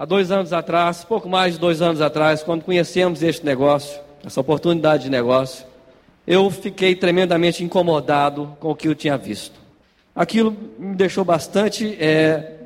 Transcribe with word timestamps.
há 0.00 0.06
dois 0.06 0.30
anos 0.30 0.50
atrás, 0.50 1.04
pouco 1.04 1.28
mais 1.28 1.52
de 1.52 1.60
dois 1.60 1.82
anos 1.82 2.00
atrás, 2.00 2.42
quando 2.42 2.64
conhecemos 2.64 3.22
este 3.22 3.44
negócio, 3.44 4.00
essa 4.24 4.40
oportunidade 4.40 5.02
de 5.02 5.10
negócio, 5.10 5.66
eu 6.26 6.50
fiquei 6.50 6.96
tremendamente 6.96 7.62
incomodado 7.62 8.56
com 8.58 8.70
o 8.70 8.74
que 8.74 8.88
eu 8.88 8.94
tinha 8.94 9.18
visto. 9.18 9.60
Aquilo 10.16 10.56
me 10.78 10.96
deixou 10.96 11.22
bastante 11.22 11.98
é, 12.00 12.60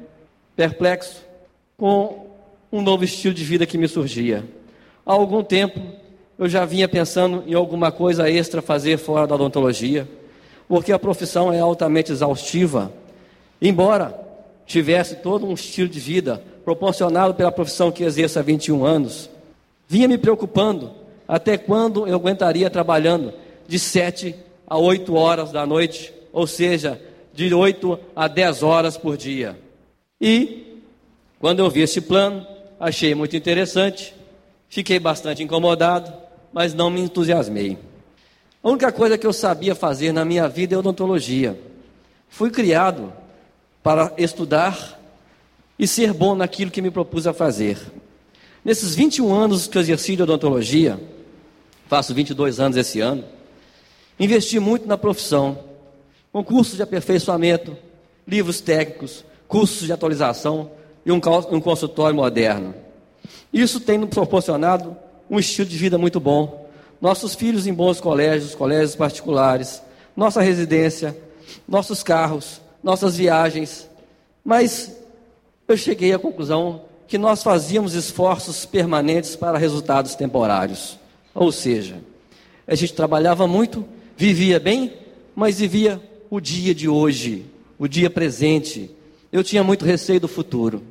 perplexo 0.55 1.25
com 1.77 2.29
um 2.71 2.81
novo 2.81 3.03
estilo 3.03 3.35
de 3.35 3.43
vida 3.43 3.67
que 3.67 3.77
me 3.77 3.89
surgia. 3.89 4.45
Há 5.05 5.13
algum 5.13 5.43
tempo 5.43 5.81
eu 6.39 6.49
já 6.49 6.65
vinha 6.65 6.89
pensando 6.89 7.43
em 7.49 7.55
alguma 7.55 7.91
coisa 7.91 8.31
extra 8.31 8.63
fazer 8.63 8.97
fora 8.97 9.27
da 9.27 9.35
odontologia, 9.35 10.09
porque 10.69 10.93
a 10.93 11.01
profissão 11.01 11.53
é 11.53 11.59
altamente 11.59 12.13
exaustiva. 12.13 12.93
Embora 13.61 14.17
tivesse 14.67 15.17
todo 15.17 15.47
um 15.47 15.55
estilo 15.55 15.89
de 15.89 15.99
vida 15.99 16.54
proporcionado 16.65 17.35
pela 17.35 17.53
profissão 17.53 17.93
que 17.93 18.05
exerço 18.05 18.39
há 18.39 18.43
21 18.43 18.85
anos, 18.85 19.29
vinha 19.87 20.09
me 20.09 20.17
preocupando 20.17 20.93
até 21.29 21.57
quando 21.57 22.07
eu 22.07 22.15
aguentaria 22.17 22.71
trabalhando 22.71 23.33
de 23.67 23.79
7 23.79 24.35
a 24.67 24.79
8 24.79 25.15
horas 25.15 25.53
da 25.53 25.67
noite, 25.67 26.13
ou 26.33 26.47
seja, 26.47 27.01
de 27.33 27.53
8 27.53 27.99
a 28.15 28.29
10 28.29 28.63
horas 28.63 28.97
por 28.97 29.17
dia. 29.17 29.59
E, 30.21 30.81
quando 31.39 31.61
eu 31.61 31.71
vi 31.71 31.83
esse 31.83 32.01
plano, 32.01 32.47
achei 32.79 33.15
muito 33.15 33.37
interessante, 33.37 34.15
fiquei 34.69 34.99
bastante 34.99 35.43
incomodado, 35.43 36.13
mas 36.53 36.73
não 36.73 36.91
me 36.91 37.01
entusiasmei. 37.01 37.79
A 38.63 38.69
única 38.69 38.91
coisa 38.91 39.19
que 39.19 39.27
eu 39.27 39.33
sabia 39.33 39.75
fazer 39.75 40.13
na 40.13 40.25
minha 40.25 40.49
vida 40.49 40.75
é 40.75 40.79
odontologia. 40.79 41.59
Fui 42.29 42.51
criado 42.51 43.13
para 43.83 44.13
estudar 44.17 44.99
e 45.79 45.87
ser 45.87 46.13
bom 46.13 46.35
naquilo 46.35 46.71
que 46.71 46.83
me 46.83 46.91
propus 46.91 47.27
a 47.27 47.33
fazer. 47.33 47.79
Nesses 48.65 48.95
21 48.95 49.35
anos 49.35 49.67
que 49.67 49.77
eu 49.77 49.83
exerci 49.83 50.17
de 50.17 50.23
odontologia, 50.23 50.99
faço 51.87 52.15
22 52.15 52.61
anos 52.61 52.77
esse 52.77 53.01
ano, 53.01 53.25
investi 54.19 54.59
muito 54.59 54.87
na 54.87 54.97
profissão, 54.97 55.59
com 56.33 56.43
cursos 56.43 56.77
de 56.77 56.83
aperfeiçoamento, 56.83 57.77
livros 58.27 58.61
técnicos, 58.61 59.25
cursos 59.47 59.87
de 59.87 59.93
atualização 59.93 60.71
e 61.05 61.13
um, 61.13 61.21
consultório 61.21 62.17
moderno. 62.17 62.75
Isso 63.53 63.79
tem 63.79 63.99
nos 63.99 64.11
proporcionado 64.11 64.97
um 65.29 65.39
estilo 65.39 65.69
de 65.69 65.77
vida 65.77 65.99
muito 65.99 66.19
bom. 66.19 66.69
Nossos 67.01 67.35
filhos 67.35 67.67
em 67.67 67.75
bons 67.75 68.01
colégios, 68.01 68.55
colégios 68.55 68.97
particulares, 68.97 69.83
nossa 70.17 70.41
residência, 70.41 71.17
nossos 71.69 72.03
carros, 72.03 72.61
nossas 72.83 73.17
viagens. 73.17 73.89
Mas 74.45 75.04
eu 75.67 75.77
cheguei 75.77 76.13
à 76.13 76.19
conclusão 76.19 76.83
que 77.07 77.19
nós 77.19 77.43
fazíamos 77.43 77.95
esforços 77.95 78.67
permanentes 78.67 79.37
para 79.37 79.59
resultados 79.59 80.15
temporários. 80.15 80.99
Ou 81.35 81.51
seja, 81.51 81.97
a 82.67 82.75
gente 82.75 82.93
trabalhava 82.93 83.47
muito, 83.47 83.85
vivia 84.17 84.59
bem, 84.59 84.93
mas 85.35 85.59
vivia 85.59 86.01
o 86.31 86.41
dia 86.41 86.75
de 86.75 86.89
hoje, 86.89 87.47
o 87.79 87.87
dia 87.89 88.09
presente. 88.09 88.91
Eu 89.33 89.43
tinha 89.43 89.65
muito 89.65 89.85
receio 89.85 90.21
do 90.21 90.29
futuro. 90.29 90.83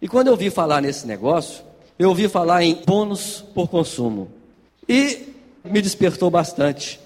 E 0.00 0.08
quando 0.08 0.26
eu 0.26 0.32
ouvi 0.32 0.50
falar 0.50 0.80
nesse 0.80 1.06
negócio, 1.06 1.64
eu 1.98 2.08
ouvi 2.08 2.28
falar 2.28 2.64
em 2.64 2.82
bônus 2.86 3.44
por 3.54 3.68
consumo. 3.68 4.30
E 4.88 5.28
me 5.64 5.80
despertou 5.80 6.30
bastante. 6.30 6.98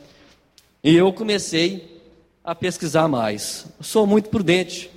E 0.83 0.95
eu 0.95 1.13
comecei 1.13 2.01
a 2.43 2.55
pesquisar 2.55 3.09
mais. 3.09 3.67
Sou 3.81 4.07
muito 4.07 4.31
prudente. 4.31 4.91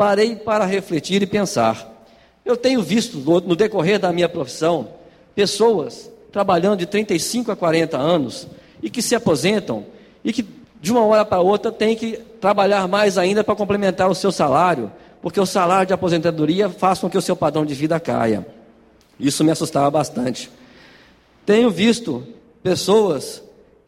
Parei 0.00 0.34
para 0.34 0.64
refletir 0.64 1.20
e 1.20 1.26
pensar. 1.26 2.06
Eu 2.42 2.56
tenho 2.56 2.80
visto 2.80 3.18
no 3.18 3.54
decorrer 3.54 3.98
da 3.98 4.10
minha 4.10 4.30
profissão 4.30 4.88
pessoas 5.34 6.10
trabalhando 6.32 6.78
de 6.78 6.86
35 6.86 7.52
a 7.52 7.56
40 7.56 7.98
anos 7.98 8.48
e 8.82 8.88
que 8.88 9.02
se 9.02 9.14
aposentam 9.14 9.84
e 10.24 10.32
que 10.32 10.48
de 10.80 10.90
uma 10.90 11.04
hora 11.04 11.22
para 11.22 11.42
outra 11.42 11.70
tem 11.70 11.94
que 11.94 12.12
trabalhar 12.40 12.88
mais 12.88 13.18
ainda 13.18 13.44
para 13.44 13.54
complementar 13.54 14.08
o 14.08 14.14
seu 14.14 14.32
salário, 14.32 14.90
porque 15.20 15.38
o 15.38 15.44
salário 15.44 15.88
de 15.88 15.92
aposentadoria 15.92 16.70
faz 16.70 16.98
com 16.98 17.10
que 17.10 17.18
o 17.18 17.22
seu 17.22 17.36
padrão 17.36 17.66
de 17.66 17.74
vida 17.74 18.00
caia. 18.00 18.46
Isso 19.18 19.44
me 19.44 19.50
assustava 19.50 19.90
bastante. 19.90 20.50
Tenho 21.44 21.70
visto 21.70 22.26
pessoas 22.62 23.42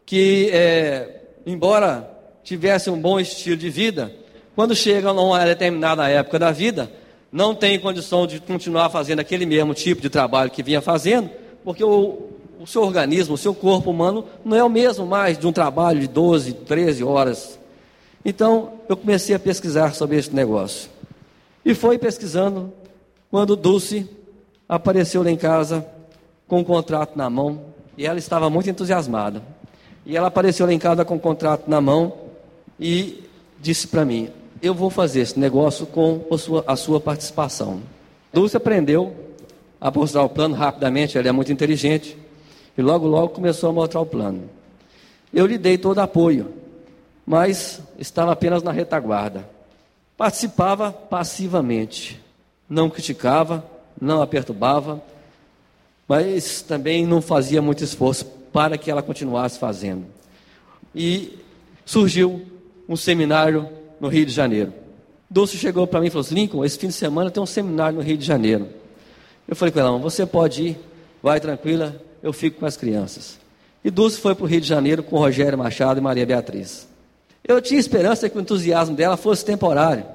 que, 0.05 0.51
é, 0.53 1.23
embora 1.43 2.07
tivessem 2.43 2.93
um 2.93 3.01
bom 3.01 3.19
estilo 3.19 3.57
de 3.57 3.71
vida, 3.71 4.13
quando 4.55 4.75
chegam 4.75 5.17
a 5.17 5.21
uma 5.21 5.45
determinada 5.45 6.07
época 6.07 6.37
da 6.37 6.51
vida, 6.51 6.91
não 7.31 7.55
têm 7.55 7.79
condição 7.79 8.27
de 8.27 8.39
continuar 8.39 8.89
fazendo 8.89 9.19
aquele 9.19 9.45
mesmo 9.45 9.73
tipo 9.73 10.01
de 10.01 10.09
trabalho 10.09 10.51
que 10.51 10.61
vinha 10.61 10.81
fazendo, 10.81 11.29
porque 11.63 11.83
o, 11.83 12.29
o 12.59 12.67
seu 12.67 12.83
organismo, 12.83 13.33
o 13.33 13.37
seu 13.37 13.55
corpo 13.55 13.89
humano 13.89 14.25
não 14.45 14.55
é 14.55 14.63
o 14.63 14.69
mesmo 14.69 15.05
mais 15.05 15.37
de 15.37 15.47
um 15.47 15.51
trabalho 15.51 15.99
de 15.99 16.07
12, 16.07 16.53
13 16.53 17.03
horas. 17.03 17.59
Então, 18.23 18.73
eu 18.87 18.95
comecei 18.95 19.35
a 19.35 19.39
pesquisar 19.39 19.95
sobre 19.95 20.17
esse 20.17 20.33
negócio. 20.33 20.89
E 21.65 21.73
foi 21.73 21.97
pesquisando 21.97 22.71
quando 23.31 23.55
Dulce 23.55 24.07
apareceu 24.69 25.23
lá 25.23 25.31
em 25.31 25.37
casa 25.37 25.85
com 26.47 26.59
um 26.59 26.63
contrato 26.63 27.17
na 27.17 27.29
mão 27.29 27.65
e 27.97 28.05
ela 28.05 28.19
estava 28.19 28.49
muito 28.49 28.69
entusiasmada. 28.69 29.41
E 30.05 30.15
ela 30.15 30.27
apareceu 30.27 30.65
lá 30.65 30.73
em 30.73 30.79
casa 30.79 31.03
com 31.03 31.15
o 31.15 31.17
um 31.17 31.19
contrato 31.19 31.67
na 31.67 31.81
mão 31.81 32.13
e 32.79 33.23
disse 33.59 33.87
para 33.87 34.05
mim: 34.05 34.29
Eu 34.63 34.73
vou 34.73 34.89
fazer 34.89 35.19
esse 35.19 35.37
negócio 35.37 35.85
com 35.85 36.25
a 36.31 36.37
sua, 36.37 36.63
a 36.65 36.77
sua 36.77 36.97
participação. 36.97 37.81
Dulce 38.31 38.55
aprendeu 38.55 39.13
a 39.79 39.91
mostrar 39.91 40.23
o 40.23 40.29
plano 40.29 40.55
rapidamente, 40.55 41.17
ela 41.17 41.27
é 41.27 41.33
muito 41.33 41.51
inteligente. 41.51 42.17
E 42.77 42.81
logo, 42.81 43.05
logo 43.05 43.33
começou 43.33 43.69
a 43.69 43.73
mostrar 43.73 43.99
o 43.99 44.05
plano. 44.05 44.49
Eu 45.33 45.45
lhe 45.45 45.57
dei 45.57 45.77
todo 45.77 45.99
apoio, 45.99 46.53
mas 47.25 47.81
estava 47.99 48.31
apenas 48.31 48.63
na 48.63 48.71
retaguarda. 48.71 49.49
Participava 50.15 50.93
passivamente, 50.93 52.17
não 52.69 52.89
criticava, 52.89 53.69
não 53.99 54.21
a 54.21 54.27
perturbava, 54.27 55.03
mas 56.07 56.61
também 56.61 57.05
não 57.05 57.21
fazia 57.21 57.61
muito 57.61 57.83
esforço 57.83 58.25
para 58.53 58.77
que 58.77 58.89
ela 58.89 59.01
continuasse 59.01 59.59
fazendo. 59.59 60.05
E 60.95 61.37
surgiu 61.85 62.43
um 62.87 62.95
seminário 62.95 63.82
no 64.03 64.09
Rio 64.09 64.25
de 64.25 64.33
Janeiro. 64.33 64.73
Dulce 65.29 65.55
chegou 65.55 65.87
para 65.87 66.01
mim 66.01 66.07
e 66.07 66.09
falou 66.09 66.25
assim: 66.25 66.35
Lincoln, 66.35 66.65
esse 66.65 66.77
fim 66.77 66.87
de 66.87 66.93
semana 66.93 67.31
tem 67.31 67.41
um 67.41 67.45
seminário 67.45 67.95
no 67.97 68.03
Rio 68.03 68.17
de 68.17 68.25
Janeiro. 68.25 68.67
Eu 69.47 69.55
falei 69.55 69.71
com 69.71 69.79
ela: 69.79 69.97
você 69.97 70.25
pode 70.25 70.61
ir, 70.61 70.79
vai 71.21 71.39
tranquila, 71.39 71.95
eu 72.21 72.33
fico 72.33 72.59
com 72.59 72.65
as 72.65 72.75
crianças. 72.75 73.39
E 73.81 73.89
Dulce 73.89 74.19
foi 74.19 74.35
para 74.35 74.43
o 74.43 74.47
Rio 74.47 74.59
de 74.59 74.67
Janeiro 74.67 75.03
com 75.03 75.17
Rogério 75.17 75.57
Machado 75.57 76.01
e 76.01 76.03
Maria 76.03 76.25
Beatriz. 76.25 76.85
Eu 77.47 77.61
tinha 77.61 77.79
esperança 77.79 78.29
que 78.29 78.37
o 78.37 78.41
entusiasmo 78.41 78.93
dela 78.93 79.15
fosse 79.15 79.45
temporário 79.45 80.05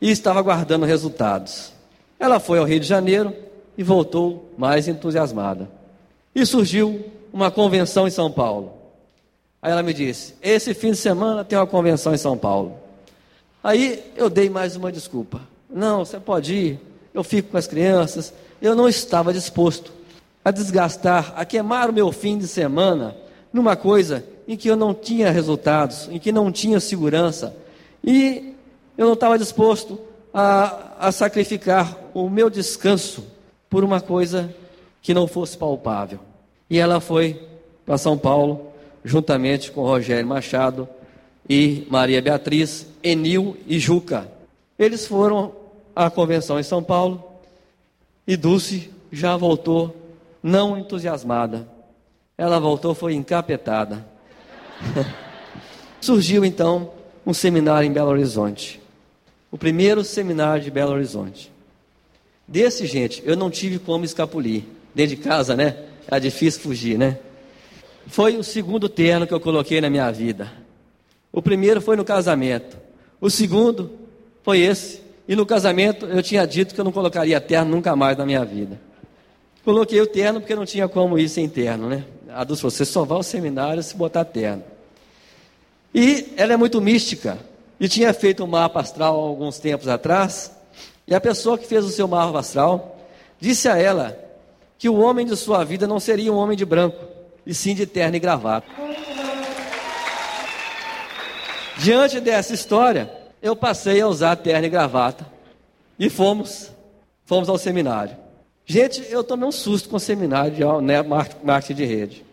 e 0.00 0.08
estava 0.08 0.38
aguardando 0.38 0.86
resultados. 0.86 1.72
Ela 2.20 2.38
foi 2.38 2.60
ao 2.60 2.64
Rio 2.64 2.78
de 2.78 2.86
Janeiro 2.86 3.34
e 3.76 3.82
voltou 3.82 4.52
mais 4.56 4.86
entusiasmada. 4.86 5.68
E 6.32 6.46
surgiu 6.46 7.04
uma 7.32 7.50
convenção 7.50 8.06
em 8.06 8.10
São 8.10 8.30
Paulo. 8.30 8.72
Aí 9.60 9.72
ela 9.72 9.82
me 9.82 9.92
disse: 9.92 10.36
Esse 10.40 10.72
fim 10.74 10.92
de 10.92 10.96
semana 10.96 11.44
tem 11.44 11.58
uma 11.58 11.66
convenção 11.66 12.14
em 12.14 12.18
São 12.18 12.38
Paulo. 12.38 12.85
Aí 13.66 14.12
eu 14.16 14.30
dei 14.30 14.48
mais 14.48 14.76
uma 14.76 14.92
desculpa. 14.92 15.40
Não, 15.68 16.04
você 16.04 16.20
pode 16.20 16.54
ir, 16.54 16.80
eu 17.12 17.24
fico 17.24 17.50
com 17.50 17.56
as 17.56 17.66
crianças. 17.66 18.32
Eu 18.62 18.76
não 18.76 18.88
estava 18.88 19.32
disposto 19.32 19.90
a 20.44 20.52
desgastar, 20.52 21.34
a 21.34 21.44
queimar 21.44 21.90
o 21.90 21.92
meu 21.92 22.12
fim 22.12 22.38
de 22.38 22.46
semana 22.46 23.16
numa 23.52 23.74
coisa 23.74 24.24
em 24.46 24.56
que 24.56 24.68
eu 24.68 24.76
não 24.76 24.94
tinha 24.94 25.32
resultados, 25.32 26.08
em 26.12 26.20
que 26.20 26.30
não 26.30 26.52
tinha 26.52 26.78
segurança. 26.78 27.56
E 28.04 28.54
eu 28.96 29.04
não 29.06 29.14
estava 29.14 29.36
disposto 29.36 29.98
a, 30.32 31.08
a 31.08 31.10
sacrificar 31.10 31.98
o 32.14 32.30
meu 32.30 32.48
descanso 32.48 33.26
por 33.68 33.82
uma 33.82 34.00
coisa 34.00 34.54
que 35.02 35.12
não 35.12 35.26
fosse 35.26 35.58
palpável. 35.58 36.20
E 36.70 36.78
ela 36.78 37.00
foi 37.00 37.42
para 37.84 37.98
São 37.98 38.16
Paulo, 38.16 38.68
juntamente 39.04 39.72
com 39.72 39.82
Rogério 39.82 40.24
Machado 40.24 40.88
e 41.48 41.86
Maria 41.90 42.20
Beatriz, 42.20 42.86
Enil 43.02 43.56
e 43.66 43.78
Juca. 43.78 44.30
Eles 44.78 45.06
foram 45.06 45.52
à 45.94 46.10
convenção 46.10 46.58
em 46.58 46.62
São 46.62 46.82
Paulo 46.82 47.24
e 48.26 48.36
Dulce 48.36 48.90
já 49.10 49.36
voltou 49.36 49.94
não 50.42 50.78
entusiasmada. 50.78 51.66
Ela 52.36 52.60
voltou, 52.60 52.94
foi 52.94 53.14
encapetada. 53.14 54.06
Surgiu 56.00 56.44
então 56.44 56.92
um 57.24 57.32
seminário 57.32 57.88
em 57.88 57.92
Belo 57.92 58.10
Horizonte. 58.10 58.80
O 59.50 59.56
primeiro 59.56 60.04
seminário 60.04 60.62
de 60.62 60.70
Belo 60.70 60.92
Horizonte. 60.92 61.50
Desse, 62.46 62.86
gente, 62.86 63.22
eu 63.24 63.36
não 63.36 63.50
tive 63.50 63.78
como 63.78 64.04
escapulir. 64.04 64.64
Dentro 64.94 65.16
de 65.16 65.22
casa, 65.22 65.56
né? 65.56 65.76
É 66.08 66.20
difícil 66.20 66.60
fugir, 66.60 66.96
né? 66.96 67.18
Foi 68.06 68.36
o 68.36 68.44
segundo 68.44 68.88
terno 68.88 69.26
que 69.26 69.34
eu 69.34 69.40
coloquei 69.40 69.80
na 69.80 69.90
minha 69.90 70.10
vida. 70.10 70.52
O 71.36 71.42
primeiro 71.42 71.82
foi 71.82 71.96
no 71.96 72.04
casamento. 72.04 72.78
O 73.20 73.28
segundo 73.28 73.90
foi 74.42 74.60
esse 74.60 75.02
E 75.28 75.36
no 75.36 75.44
casamento 75.44 76.06
eu 76.06 76.22
tinha 76.22 76.46
dito 76.46 76.74
que 76.74 76.80
eu 76.80 76.84
não 76.84 76.92
colocaria 76.92 77.38
terno 77.40 77.70
nunca 77.70 77.94
mais 77.94 78.16
na 78.16 78.24
minha 78.24 78.42
vida. 78.42 78.80
Coloquei 79.62 80.00
o 80.00 80.06
terno 80.06 80.40
porque 80.40 80.54
não 80.54 80.64
tinha 80.64 80.88
como 80.88 81.18
ir 81.18 81.28
sem 81.28 81.46
terno, 81.46 81.90
né? 81.90 82.04
A 82.32 82.42
Dulce 82.42 82.62
falou, 82.62 82.70
você 82.70 82.84
só 82.86 83.04
vai 83.04 83.16
ao 83.16 83.22
seminário 83.22 83.82
se 83.82 83.94
botar 83.94 84.24
terno. 84.24 84.64
E 85.94 86.32
ela 86.38 86.54
é 86.54 86.56
muito 86.56 86.80
mística. 86.80 87.36
E 87.78 87.86
tinha 87.86 88.14
feito 88.14 88.42
um 88.42 88.46
mapa 88.46 88.80
astral 88.80 89.14
alguns 89.16 89.58
tempos 89.58 89.88
atrás. 89.88 90.50
E 91.06 91.14
a 91.14 91.20
pessoa 91.20 91.58
que 91.58 91.66
fez 91.66 91.84
o 91.84 91.90
seu 91.90 92.08
mapa 92.08 92.38
astral 92.38 92.98
disse 93.38 93.68
a 93.68 93.76
ela 93.76 94.18
que 94.78 94.88
o 94.88 94.96
homem 94.96 95.26
de 95.26 95.36
sua 95.36 95.64
vida 95.64 95.86
não 95.86 96.00
seria 96.00 96.32
um 96.32 96.36
homem 96.36 96.56
de 96.56 96.64
branco, 96.64 97.04
e 97.44 97.52
sim 97.52 97.74
de 97.74 97.84
terno 97.84 98.16
e 98.16 98.20
gravata. 98.20 98.66
Diante 101.78 102.20
dessa 102.20 102.54
história, 102.54 103.10
eu 103.42 103.54
passei 103.54 104.00
a 104.00 104.08
usar 104.08 104.36
terno 104.36 104.66
e 104.66 104.70
gravata. 104.70 105.26
E 105.98 106.10
fomos, 106.10 106.70
fomos 107.24 107.48
ao 107.48 107.58
seminário. 107.58 108.16
Gente, 108.64 109.06
eu 109.08 109.22
tomei 109.22 109.48
um 109.48 109.52
susto 109.52 109.88
com 109.88 109.96
o 109.96 110.00
seminário 110.00 110.52
de 110.52 110.64
né, 110.82 111.02
marketing 111.42 111.74
de 111.74 111.84
rede. 111.84 112.24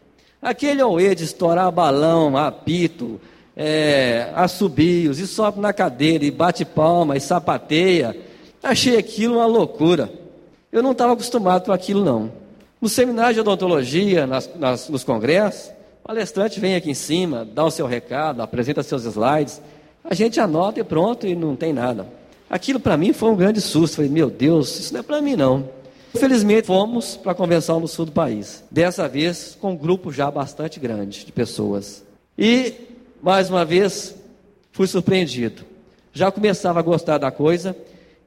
Aquele 0.41 0.81
auê 0.81 1.13
de 1.13 1.23
estourar 1.23 1.71
balão, 1.71 2.35
apito, 2.35 3.21
é, 3.55 4.31
assobios, 4.35 5.19
e 5.19 5.27
sobe 5.27 5.59
na 5.59 5.71
cadeira, 5.71 6.25
e 6.25 6.31
bate 6.31 6.65
palma, 6.65 7.15
e 7.15 7.21
sapateia. 7.21 8.17
Achei 8.61 8.97
aquilo 8.97 9.35
uma 9.35 9.45
loucura. 9.45 10.11
Eu 10.71 10.81
não 10.81 10.91
estava 10.91 11.13
acostumado 11.13 11.65
com 11.65 11.71
aquilo, 11.71 12.03
não. 12.03 12.31
No 12.81 12.89
seminário 12.89 13.35
de 13.35 13.39
odontologia, 13.39 14.25
nas, 14.25 14.49
nas, 14.55 14.89
nos 14.89 15.03
congressos, 15.03 15.71
o 16.03 16.07
palestrante 16.07 16.59
vem 16.59 16.75
aqui 16.75 16.91
em 16.91 16.93
cima, 16.93 17.45
dá 17.45 17.63
o 17.63 17.71
seu 17.71 17.87
recado, 17.87 18.41
apresenta 18.41 18.83
seus 18.83 19.05
slides. 19.05 19.61
A 20.03 20.13
gente 20.13 20.37
anota 20.37 20.81
e 20.81 20.83
pronto, 20.83 21.25
e 21.25 21.33
não 21.33 21.55
tem 21.55 21.71
nada. 21.71 22.05
Aquilo 22.49 22.77
para 22.77 22.97
mim 22.97 23.13
foi 23.13 23.29
um 23.29 23.37
grande 23.37 23.61
susto. 23.61 23.95
Falei, 23.95 24.11
meu 24.11 24.29
Deus, 24.29 24.77
isso 24.77 24.93
não 24.93 24.99
é 24.99 25.03
para 25.03 25.21
mim 25.21 25.37
não. 25.37 25.69
Infelizmente, 26.13 26.67
fomos 26.67 27.15
para 27.15 27.31
a 27.31 27.35
convenção 27.35 27.79
no 27.79 27.87
sul 27.87 28.05
do 28.05 28.11
país. 28.11 28.65
Dessa 28.69 29.07
vez, 29.07 29.57
com 29.61 29.71
um 29.71 29.77
grupo 29.77 30.11
já 30.11 30.29
bastante 30.29 30.77
grande 30.77 31.25
de 31.25 31.31
pessoas. 31.31 32.03
E, 32.37 32.73
mais 33.21 33.49
uma 33.49 33.63
vez, 33.63 34.13
fui 34.73 34.87
surpreendido. 34.87 35.63
Já 36.11 36.29
começava 36.29 36.79
a 36.79 36.83
gostar 36.83 37.17
da 37.17 37.31
coisa 37.31 37.77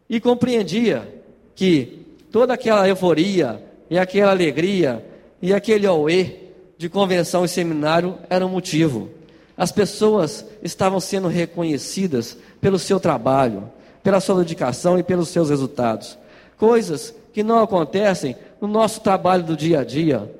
e 0.08 0.19
compreendia 0.19 1.06
que 1.55 2.06
toda 2.32 2.55
aquela 2.55 2.88
euforia 2.88 3.62
e 3.90 3.99
aquela 3.99 4.31
alegria 4.31 5.05
e 5.43 5.52
aquele 5.52 5.87
auê 5.87 6.45
de 6.78 6.88
convenção 6.88 7.44
e 7.44 7.49
seminário 7.49 8.19
era 8.28 8.44
um 8.44 8.50
motivo. 8.50 9.11
As 9.56 9.73
pessoas 9.73 10.44
estavam 10.62 11.00
sendo 11.00 11.28
reconhecidas 11.28 12.37
pelo 12.61 12.78
seu 12.78 13.00
trabalho, 13.00 13.70
pela 14.02 14.20
sua 14.20 14.37
dedicação 14.37 14.99
e 14.99 15.02
pelos 15.02 15.28
seus 15.28 15.49
resultados. 15.49 16.19
Coisas 16.58 17.14
que 17.32 17.43
não 17.43 17.62
acontecem 17.62 18.37
no 18.61 18.69
nosso 18.69 19.00
trabalho 19.00 19.43
do 19.43 19.56
dia 19.56 19.81
a 19.81 19.84
dia. 19.84 20.31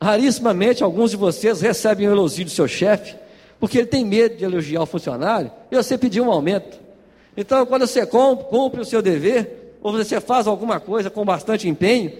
Rarissimamente, 0.00 0.82
alguns 0.82 1.10
de 1.10 1.16
vocês 1.16 1.60
recebem 1.60 2.08
o 2.08 2.12
elogio 2.12 2.44
do 2.44 2.50
seu 2.50 2.66
chefe, 2.66 3.16
porque 3.58 3.78
ele 3.78 3.86
tem 3.86 4.04
medo 4.04 4.36
de 4.36 4.44
elogiar 4.44 4.82
o 4.82 4.86
funcionário 4.86 5.50
e 5.70 5.76
você 5.76 5.98
pediu 5.98 6.24
um 6.24 6.30
aumento. 6.30 6.78
Então, 7.36 7.66
quando 7.66 7.86
você 7.86 8.06
cumpre 8.06 8.80
o 8.80 8.84
seu 8.84 9.02
dever, 9.02 9.76
ou 9.82 9.92
você 9.92 10.20
faz 10.20 10.46
alguma 10.46 10.78
coisa 10.78 11.10
com 11.10 11.24
bastante 11.24 11.68
empenho, 11.68 12.12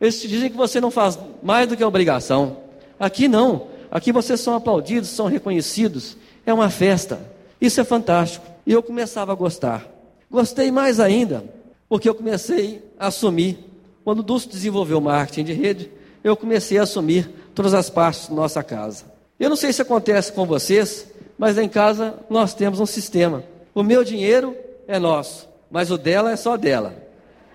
eles 0.00 0.20
te 0.20 0.28
dizem 0.28 0.50
que 0.50 0.56
você 0.56 0.80
não 0.80 0.90
faz 0.90 1.18
mais 1.42 1.68
do 1.68 1.76
que 1.76 1.82
a 1.82 1.88
obrigação. 1.88 2.58
Aqui 2.98 3.28
não. 3.28 3.68
Aqui 3.90 4.12
vocês 4.12 4.40
são 4.40 4.54
aplaudidos, 4.54 5.08
são 5.08 5.26
reconhecidos. 5.26 6.16
É 6.44 6.52
uma 6.52 6.68
festa. 6.68 7.20
Isso 7.60 7.80
é 7.80 7.84
fantástico. 7.84 8.46
E 8.66 8.72
eu 8.72 8.82
começava 8.82 9.32
a 9.32 9.34
gostar. 9.34 9.86
Gostei 10.30 10.70
mais 10.70 11.00
ainda, 11.00 11.44
porque 11.88 12.08
eu 12.08 12.14
comecei 12.14 12.82
a 12.98 13.06
assumir. 13.06 13.58
Quando 14.04 14.20
o 14.20 14.22
Dulce 14.22 14.48
desenvolveu 14.48 15.00
marketing 15.00 15.44
de 15.44 15.52
rede, 15.52 15.90
eu 16.22 16.36
comecei 16.36 16.78
a 16.78 16.82
assumir 16.82 17.30
todas 17.54 17.72
as 17.72 17.88
partes 17.88 18.28
da 18.28 18.34
nossa 18.34 18.62
casa. 18.62 19.04
Eu 19.38 19.48
não 19.48 19.56
sei 19.56 19.72
se 19.72 19.82
acontece 19.82 20.32
com 20.32 20.44
vocês, 20.44 21.06
mas 21.38 21.56
em 21.58 21.68
casa 21.68 22.14
nós 22.28 22.54
temos 22.54 22.80
um 22.80 22.86
sistema. 22.86 23.44
O 23.74 23.82
meu 23.82 24.04
dinheiro 24.04 24.56
é 24.88 24.98
nosso, 24.98 25.48
mas 25.70 25.90
o 25.90 25.98
dela 25.98 26.32
é 26.32 26.36
só 26.36 26.56
dela. 26.56 26.94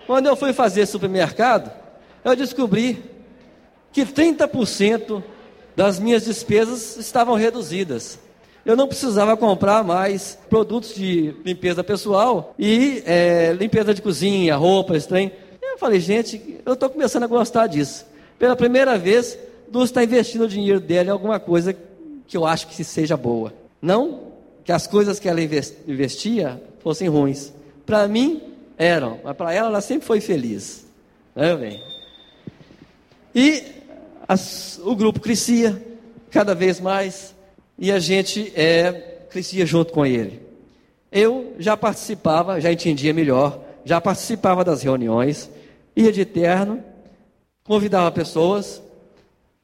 Quando 0.06 0.26
eu 0.26 0.36
fui 0.36 0.52
fazer 0.52 0.86
supermercado, 0.86 1.70
eu 2.24 2.36
descobri 2.36 3.02
que 3.92 4.04
30% 4.04 5.22
das 5.76 5.98
minhas 5.98 6.24
despesas 6.24 6.96
estavam 6.96 7.34
reduzidas. 7.34 8.18
Eu 8.64 8.76
não 8.76 8.86
precisava 8.86 9.36
comprar 9.36 9.82
mais 9.82 10.38
produtos 10.48 10.94
de 10.94 11.34
limpeza 11.44 11.82
pessoal 11.82 12.54
e 12.58 13.02
é, 13.04 13.52
limpeza 13.52 13.92
de 13.92 14.00
cozinha, 14.00 14.56
roupas, 14.56 15.04
trem. 15.04 15.32
Eu 15.60 15.78
falei, 15.78 15.98
gente, 15.98 16.60
eu 16.64 16.74
estou 16.74 16.88
começando 16.88 17.24
a 17.24 17.26
gostar 17.26 17.66
disso. 17.66 18.06
Pela 18.38 18.54
primeira 18.54 18.96
vez, 18.96 19.36
Dulce 19.68 19.90
está 19.90 20.04
investindo 20.04 20.44
o 20.44 20.48
dinheiro 20.48 20.78
dela 20.78 21.08
em 21.08 21.12
alguma 21.12 21.40
coisa 21.40 21.74
que 22.26 22.36
eu 22.36 22.46
acho 22.46 22.68
que 22.68 22.84
seja 22.84 23.16
boa. 23.16 23.52
Não 23.80 24.32
que 24.64 24.70
as 24.70 24.86
coisas 24.86 25.18
que 25.18 25.28
ela 25.28 25.40
investia 25.40 26.62
fossem 26.80 27.08
ruins. 27.08 27.52
Para 27.84 28.06
mim, 28.06 28.40
eram, 28.78 29.18
mas 29.24 29.36
para 29.36 29.52
ela, 29.52 29.68
ela 29.68 29.80
sempre 29.80 30.06
foi 30.06 30.20
feliz. 30.20 30.86
Né, 31.34 31.56
bem? 31.56 31.91
E 33.34 33.64
as, 34.28 34.80
o 34.84 34.94
grupo 34.94 35.20
crescia 35.20 35.80
cada 36.30 36.54
vez 36.54 36.80
mais 36.80 37.34
e 37.78 37.90
a 37.90 37.98
gente 37.98 38.52
é, 38.54 39.24
crescia 39.30 39.66
junto 39.66 39.92
com 39.92 40.04
ele. 40.04 40.40
Eu 41.10 41.54
já 41.58 41.76
participava, 41.76 42.60
já 42.60 42.72
entendia 42.72 43.12
melhor, 43.12 43.60
já 43.84 44.00
participava 44.00 44.64
das 44.64 44.82
reuniões, 44.82 45.50
ia 45.94 46.12
de 46.12 46.24
terno, 46.24 46.82
convidava 47.64 48.10
pessoas 48.10 48.82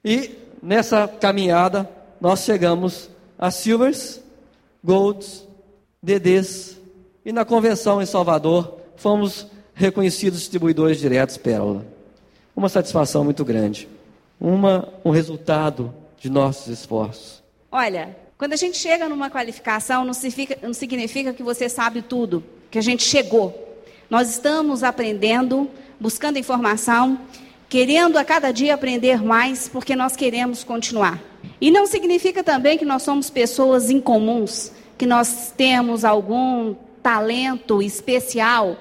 e 0.05 0.31
nessa 0.63 1.09
caminhada 1.09 1.89
nós 2.21 2.41
chegamos 2.41 3.09
a 3.39 3.51
Silvers, 3.51 4.21
Golds, 4.83 5.47
DDs 6.03 6.77
e 7.25 7.33
na 7.33 7.45
convenção 7.45 8.01
em 8.03 8.07
Salvador 8.07 8.79
fomos 8.97 9.47
reconhecidos 9.75 10.41
distribuidores 10.41 10.99
diretos 10.99 11.37
Pérola 11.37 11.98
uma 12.59 12.69
satisfação 12.69 13.23
muito 13.23 13.45
grande, 13.45 13.89
uma, 14.41 14.89
um 15.05 15.11
resultado 15.11 15.95
de 16.19 16.29
nossos 16.29 16.67
esforços. 16.67 17.41
Olha, 17.71 18.17
quando 18.37 18.53
a 18.53 18.57
gente 18.57 18.77
chega 18.77 19.09
numa 19.09 19.31
qualificação, 19.31 20.05
não 20.05 20.13
significa, 20.13 20.59
não 20.61 20.75
significa 20.75 21.33
que 21.33 21.41
você 21.41 21.69
sabe 21.69 22.03
tudo, 22.03 22.43
que 22.69 22.77
a 22.77 22.83
gente 22.83 23.05
chegou. 23.05 23.79
Nós 24.11 24.29
estamos 24.31 24.83
aprendendo, 24.83 25.71
buscando 26.01 26.37
informação, 26.37 27.21
querendo 27.69 28.17
a 28.17 28.25
cada 28.25 28.51
dia 28.51 28.75
aprender 28.75 29.23
mais, 29.23 29.69
porque 29.69 29.95
nós 29.95 30.17
queremos 30.17 30.65
continuar. 30.65 31.23
E 31.61 31.71
não 31.71 31.87
significa 31.87 32.43
também 32.43 32.77
que 32.77 32.85
nós 32.85 33.05
somos 33.05 33.31
pessoas 33.31 33.89
incomuns, 33.89 34.73
que 34.99 35.07
nós 35.07 35.55
temos 35.57 36.05
algum 36.05 36.75
talento 37.05 37.81
especial 37.81 38.77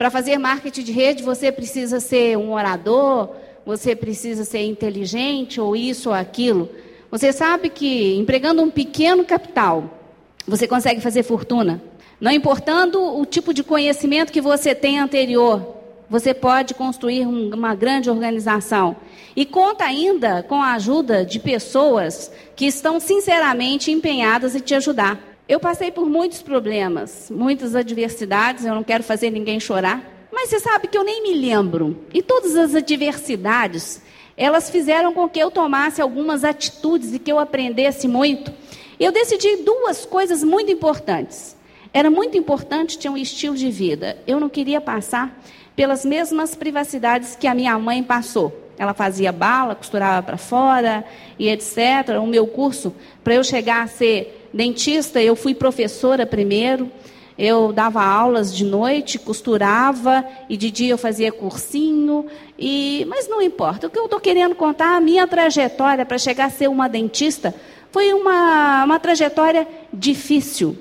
para 0.00 0.10
fazer 0.10 0.38
marketing 0.38 0.82
de 0.82 0.92
rede, 0.92 1.22
você 1.22 1.52
precisa 1.52 2.00
ser 2.00 2.38
um 2.38 2.54
orador, 2.54 3.28
você 3.66 3.94
precisa 3.94 4.46
ser 4.46 4.64
inteligente, 4.64 5.60
ou 5.60 5.76
isso 5.76 6.08
ou 6.08 6.14
aquilo. 6.14 6.70
Você 7.10 7.30
sabe 7.34 7.68
que 7.68 8.16
empregando 8.16 8.62
um 8.62 8.70
pequeno 8.70 9.26
capital, 9.26 10.00
você 10.48 10.66
consegue 10.66 11.02
fazer 11.02 11.22
fortuna. 11.22 11.82
Não 12.18 12.32
importando 12.32 13.20
o 13.20 13.26
tipo 13.26 13.52
de 13.52 13.62
conhecimento 13.62 14.32
que 14.32 14.40
você 14.40 14.74
tem 14.74 14.98
anterior, 14.98 15.76
você 16.08 16.32
pode 16.32 16.72
construir 16.72 17.26
uma 17.26 17.74
grande 17.74 18.08
organização. 18.08 18.96
E 19.36 19.44
conta 19.44 19.84
ainda 19.84 20.42
com 20.42 20.62
a 20.62 20.72
ajuda 20.72 21.26
de 21.26 21.38
pessoas 21.38 22.32
que 22.56 22.64
estão 22.64 22.98
sinceramente 23.00 23.90
empenhadas 23.90 24.54
em 24.54 24.60
te 24.60 24.74
ajudar. 24.74 25.29
Eu 25.50 25.58
passei 25.58 25.90
por 25.90 26.08
muitos 26.08 26.42
problemas, 26.42 27.28
muitas 27.28 27.74
adversidades, 27.74 28.64
eu 28.64 28.72
não 28.72 28.84
quero 28.84 29.02
fazer 29.02 29.30
ninguém 29.30 29.58
chorar, 29.58 30.28
mas 30.30 30.48
você 30.48 30.60
sabe 30.60 30.86
que 30.86 30.96
eu 30.96 31.02
nem 31.02 31.24
me 31.24 31.34
lembro. 31.34 32.04
E 32.14 32.22
todas 32.22 32.54
as 32.54 32.72
adversidades, 32.76 34.00
elas 34.36 34.70
fizeram 34.70 35.12
com 35.12 35.28
que 35.28 35.40
eu 35.40 35.50
tomasse 35.50 36.00
algumas 36.00 36.44
atitudes 36.44 37.12
e 37.12 37.18
que 37.18 37.32
eu 37.32 37.40
aprendesse 37.40 38.06
muito. 38.06 38.54
Eu 39.00 39.10
decidi 39.10 39.56
duas 39.64 40.06
coisas 40.06 40.44
muito 40.44 40.70
importantes. 40.70 41.56
Era 41.92 42.08
muito 42.12 42.38
importante 42.38 42.96
ter 42.96 43.08
um 43.08 43.16
estilo 43.16 43.56
de 43.56 43.72
vida. 43.72 44.18
Eu 44.28 44.38
não 44.38 44.48
queria 44.48 44.80
passar 44.80 45.36
pelas 45.74 46.04
mesmas 46.04 46.54
privacidades 46.54 47.34
que 47.34 47.48
a 47.48 47.56
minha 47.56 47.76
mãe 47.76 48.04
passou. 48.04 48.56
Ela 48.78 48.94
fazia 48.94 49.32
bala, 49.32 49.74
costurava 49.74 50.24
para 50.24 50.36
fora 50.36 51.04
e 51.36 51.48
etc. 51.48 52.20
O 52.22 52.26
meu 52.28 52.46
curso, 52.46 52.94
para 53.24 53.34
eu 53.34 53.42
chegar 53.42 53.82
a 53.82 53.88
ser 53.88 54.39
dentista, 54.52 55.22
eu 55.22 55.34
fui 55.36 55.54
professora 55.54 56.26
primeiro. 56.26 56.90
Eu 57.38 57.72
dava 57.72 58.04
aulas 58.04 58.54
de 58.54 58.64
noite, 58.64 59.18
costurava 59.18 60.26
e 60.48 60.58
de 60.58 60.70
dia 60.70 60.90
eu 60.90 60.98
fazia 60.98 61.32
cursinho. 61.32 62.26
E 62.58 63.06
mas 63.08 63.28
não 63.28 63.40
importa. 63.40 63.86
O 63.86 63.90
que 63.90 63.98
eu 63.98 64.04
estou 64.04 64.20
querendo 64.20 64.54
contar 64.54 64.96
a 64.96 65.00
minha 65.00 65.26
trajetória 65.26 66.04
para 66.04 66.18
chegar 66.18 66.46
a 66.46 66.50
ser 66.50 66.68
uma 66.68 66.88
dentista 66.88 67.54
foi 67.90 68.12
uma, 68.12 68.84
uma 68.84 69.00
trajetória 69.00 69.66
difícil. 69.92 70.76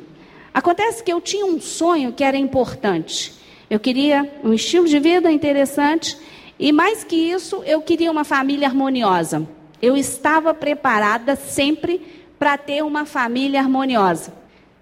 Acontece 0.54 1.04
que 1.04 1.14
eu 1.14 1.22
tinha 1.22 1.46
um 1.46 1.62
sonho 1.62 2.12
que 2.12 2.24
era 2.24 2.38
importante. 2.38 3.34
Eu 3.70 3.80
queria 3.80 4.30
um 4.44 4.54
estilo 4.54 4.88
de 4.88 5.00
vida 5.00 5.32
interessante 5.32 6.18
e, 6.58 6.72
mais 6.72 7.04
que 7.04 7.16
isso, 7.16 7.64
eu 7.66 7.82
queria 7.82 8.12
uma 8.12 8.24
família 8.24 8.68
harmoniosa. 8.68 9.48
Eu 9.82 9.96
estava 9.96 10.54
preparada 10.54 11.36
sempre 11.36 12.19
para 12.39 12.58
ter 12.58 12.84
uma 12.84 13.05
família 13.05 13.60
harmoniosa. 13.60 14.34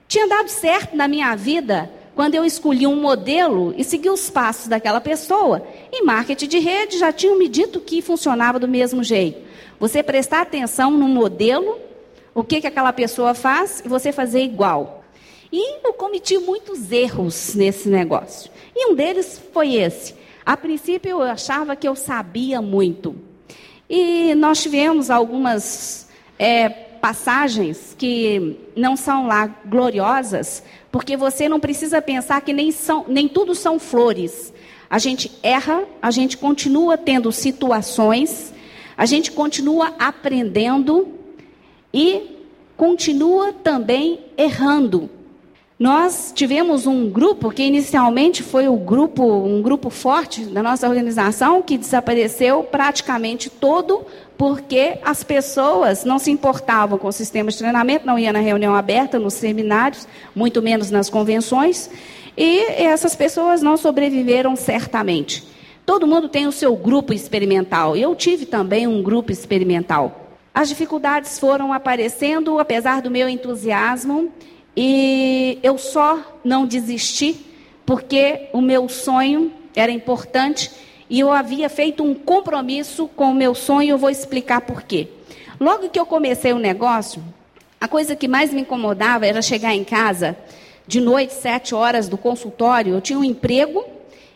Tinha 0.08 0.28
dado 0.28 0.48
certo 0.48 0.96
na 0.96 1.08
minha 1.08 1.36
vida 1.36 1.92
quando 2.16 2.36
eu 2.36 2.46
escolhi 2.46 2.88
um 2.88 2.96
modelo 2.96 3.74
e 3.78 3.84
segui 3.84 4.10
os 4.10 4.30
passos 4.30 4.68
daquela 4.68 5.02
pessoa. 5.02 5.68
Em 5.92 6.06
marketing 6.06 6.48
de 6.48 6.60
rede 6.60 6.98
já 6.98 7.12
tinham 7.12 7.38
me 7.38 7.50
dito 7.50 7.82
que 7.82 8.02
funcionava 8.02 8.60
do 8.60 8.68
mesmo 8.68 9.04
jeito. 9.04 9.46
Você 9.80 10.02
prestar 10.02 10.42
atenção 10.42 10.92
no 10.92 11.08
modelo, 11.08 11.78
o 12.34 12.44
que, 12.44 12.62
que 12.62 12.68
aquela 12.68 12.94
pessoa 12.94 13.34
faz 13.34 13.82
e 13.84 13.90
você 13.90 14.12
fazer 14.12 14.44
igual. 14.44 15.04
E 15.52 15.86
eu 15.86 15.94
cometi 15.94 16.38
muitos 16.38 16.92
erros 16.92 17.54
nesse 17.56 17.90
negócio. 17.90 18.52
E 18.76 18.92
um 18.92 18.96
deles 18.96 19.42
foi 19.54 19.76
esse. 19.76 20.16
A 20.46 20.56
princípio 20.56 21.10
eu 21.10 21.22
achava 21.22 21.76
que 21.76 21.88
eu 21.88 21.96
sabia 21.96 22.62
muito. 22.62 23.16
E 23.90 24.34
nós 24.36 24.62
tivemos 24.62 25.10
algumas 25.10 26.08
é, 26.40 26.87
passagens 26.98 27.96
que 27.98 28.58
não 28.76 28.96
são 28.98 29.28
lá 29.28 29.48
gloriosas, 29.66 30.64
porque 30.92 31.16
você 31.16 31.48
não 31.48 31.60
precisa 31.60 32.02
pensar 32.02 32.42
que 32.42 32.54
nem, 32.54 32.72
são, 32.72 33.06
nem 33.08 33.28
tudo 33.28 33.56
são 33.56 33.80
flores. 33.80 34.54
A 34.90 35.00
gente 35.00 35.32
erra, 35.44 35.84
a 36.02 36.12
gente 36.12 36.38
continua 36.38 36.98
tendo 36.98 37.32
situações, 37.32 38.54
a 38.98 39.06
gente 39.06 39.32
continua 39.32 39.94
aprendendo 40.00 41.14
e 41.94 42.38
continua 42.76 43.54
também 43.54 44.20
errando. 44.38 45.10
Nós 45.80 46.32
tivemos 46.34 46.88
um 46.88 47.08
grupo 47.08 47.52
que 47.52 47.62
inicialmente 47.62 48.42
foi 48.42 48.68
o 48.68 48.76
grupo, 48.76 49.24
um 49.24 49.62
grupo 49.62 49.92
forte 49.92 50.44
da 50.46 50.64
nossa 50.64 50.90
organização 50.90 51.62
que 51.62 51.78
desapareceu 51.78 52.64
praticamente 52.64 53.48
todo 53.48 54.04
porque 54.36 54.98
as 55.04 55.24
pessoas 55.24 56.04
não 56.04 56.18
se 56.18 56.32
importavam 56.32 56.98
com 56.98 57.08
o 57.08 57.12
sistema 57.12 57.52
de 57.52 57.60
treinamento, 57.60 58.08
não 58.08 58.18
iam 58.18 58.34
na 58.34 58.40
reunião 58.40 58.74
aberta, 58.74 59.20
nos 59.20 59.36
seminários, 59.36 60.08
muito 60.36 60.64
menos 60.64 60.90
nas 60.90 61.12
convenções, 61.12 61.92
e 62.36 62.72
essas 62.72 63.16
pessoas 63.16 63.62
não 63.62 63.78
sobreviveram 63.78 64.56
certamente. 64.56 65.44
Todo 65.86 66.08
mundo 66.08 66.28
tem 66.28 66.48
o 66.48 66.52
seu 66.52 66.76
grupo 66.76 67.14
experimental. 67.14 67.96
Eu 67.96 68.16
tive 68.16 68.48
também 68.48 68.88
um 68.88 69.02
grupo 69.04 69.32
experimental. 69.32 70.28
As 70.54 70.70
dificuldades 70.70 71.38
foram 71.38 71.72
aparecendo, 71.72 72.60
apesar 72.60 73.02
do 73.02 73.12
meu 73.12 73.30
entusiasmo, 73.30 74.32
e 74.80 75.58
eu 75.64 75.76
só 75.76 76.38
não 76.44 76.68
desisti 76.68 77.36
porque 77.84 78.48
o 78.54 78.62
meu 78.62 78.88
sonho 78.88 79.52
era 79.76 79.92
importante 79.92 80.70
e 81.10 81.20
eu 81.20 81.32
havia 81.32 81.68
feito 81.68 82.04
um 82.04 82.14
compromisso 82.14 83.08
com 83.08 83.32
o 83.32 83.34
meu 83.34 83.56
sonho, 83.56 83.90
eu 83.90 83.98
vou 83.98 84.12
explicar 84.12 84.62
por 84.62 84.84
quê. 84.84 85.08
Logo 85.60 85.90
que 85.90 86.00
eu 86.00 86.06
comecei 86.06 86.54
o 86.54 86.60
negócio, 86.60 87.24
a 87.82 87.88
coisa 87.88 88.16
que 88.16 88.28
mais 88.28 88.54
me 88.54 88.62
incomodava 88.62 89.26
era 89.26 89.42
chegar 89.42 89.74
em 89.74 89.84
casa 89.84 90.38
de 90.86 91.02
noite, 91.02 91.34
sete 91.34 91.74
horas 91.74 92.08
do 92.08 92.18
consultório. 92.18 92.94
Eu 92.94 93.02
tinha 93.02 93.18
um 93.18 93.24
emprego 93.24 93.84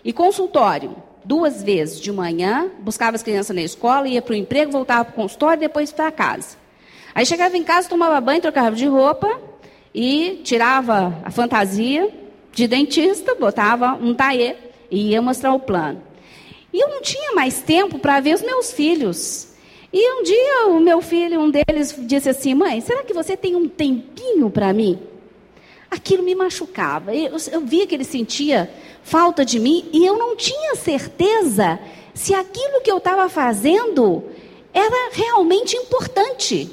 e 0.04 0.12
consultório 0.12 0.96
duas 1.24 1.62
vezes 1.62 2.02
de 2.02 2.12
manhã, 2.12 2.72
buscava 2.80 3.16
as 3.16 3.22
crianças 3.22 3.56
na 3.56 3.62
escola, 3.62 4.08
ia 4.08 4.24
para 4.24 4.34
o 4.34 4.36
emprego, 4.36 4.72
voltava 4.72 5.06
para 5.06 5.12
o 5.12 5.16
consultório 5.16 5.60
e 5.60 5.68
depois 5.68 5.92
para 5.92 6.12
casa. 6.12 6.58
Aí 7.14 7.28
chegava 7.28 7.56
em 7.56 7.64
casa, 7.64 7.88
tomava 7.88 8.20
banho, 8.20 8.42
trocava 8.42 8.76
de 8.76 8.88
roupa 8.88 9.51
e 9.94 10.42
tirava 10.44 11.18
a 11.24 11.32
fantasia 11.32 12.10
de 12.52 12.68
dentista, 12.68 13.36
botava 13.36 13.94
um 13.94 14.14
taê 14.14 14.56
e 14.90 15.12
ia 15.12 15.22
mostrar 15.22 15.54
o 15.54 15.60
plano. 15.60 16.02
E 16.74 16.80
eu 16.80 16.90
não 16.90 17.02
tinha 17.02 17.34
mais 17.34 17.62
tempo 17.62 18.00
para 18.00 18.20
ver 18.20 18.36
os 18.36 18.42
meus 18.42 18.72
filhos. 18.72 19.50
E 19.92 20.20
um 20.20 20.24
dia 20.24 20.68
o 20.68 20.80
meu 20.80 21.02
filho, 21.02 21.42
um 21.42 21.52
deles, 21.52 21.96
disse 22.00 22.30
assim: 22.30 22.54
Mãe, 22.54 22.80
será 22.80 23.04
que 23.04 23.14
você 23.14 23.36
tem 23.36 23.56
um 23.56 23.68
tempinho 23.68 24.50
para 24.50 24.72
mim? 24.72 25.00
Aquilo 25.90 26.24
me 26.24 26.34
machucava. 26.34 27.14
Eu, 27.14 27.36
eu 27.52 27.62
via 27.62 27.86
que 27.86 27.94
ele 27.94 28.06
sentia 28.06 28.72
falta 29.04 29.44
de 29.44 29.60
mim 29.60 29.90
e 29.92 30.06
eu 30.06 30.18
não 30.18 30.36
tinha 30.36 30.76
certeza 30.76 31.80
se 32.14 32.34
aquilo 32.34 32.82
que 32.82 32.92
eu 32.92 32.98
estava 32.98 33.28
fazendo 33.28 34.24
era 34.74 35.12
realmente 35.12 35.76
importante. 35.76 36.70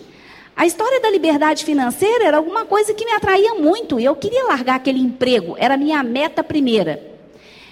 A 0.58 0.66
história 0.66 1.00
da 1.00 1.08
liberdade 1.08 1.64
financeira 1.64 2.24
era 2.24 2.36
alguma 2.36 2.64
coisa 2.64 2.92
que 2.92 3.04
me 3.04 3.12
atraía 3.12 3.54
muito 3.54 4.00
e 4.00 4.04
eu 4.04 4.16
queria 4.16 4.42
largar 4.42 4.74
aquele 4.74 4.98
emprego, 4.98 5.54
era 5.56 5.74
a 5.74 5.76
minha 5.76 6.02
meta 6.02 6.42
primeira. 6.42 7.00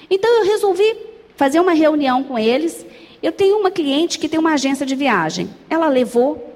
Então 0.08 0.30
eu 0.30 0.44
resolvi 0.44 0.96
fazer 1.34 1.58
uma 1.58 1.72
reunião 1.72 2.22
com 2.22 2.38
eles. 2.38 2.86
Eu 3.20 3.32
tenho 3.32 3.58
uma 3.58 3.72
cliente 3.72 4.20
que 4.20 4.28
tem 4.28 4.38
uma 4.38 4.52
agência 4.52 4.86
de 4.86 4.94
viagem. 4.94 5.50
Ela 5.68 5.88
levou 5.88 6.54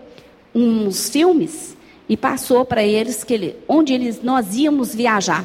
uns 0.54 1.10
filmes 1.10 1.76
e 2.08 2.16
passou 2.16 2.64
para 2.64 2.84
eles 2.84 3.24
que 3.24 3.34
ele, 3.34 3.56
onde 3.66 3.92
eles 3.92 4.22
nós 4.22 4.54
íamos 4.54 4.94
viajar. 4.94 5.44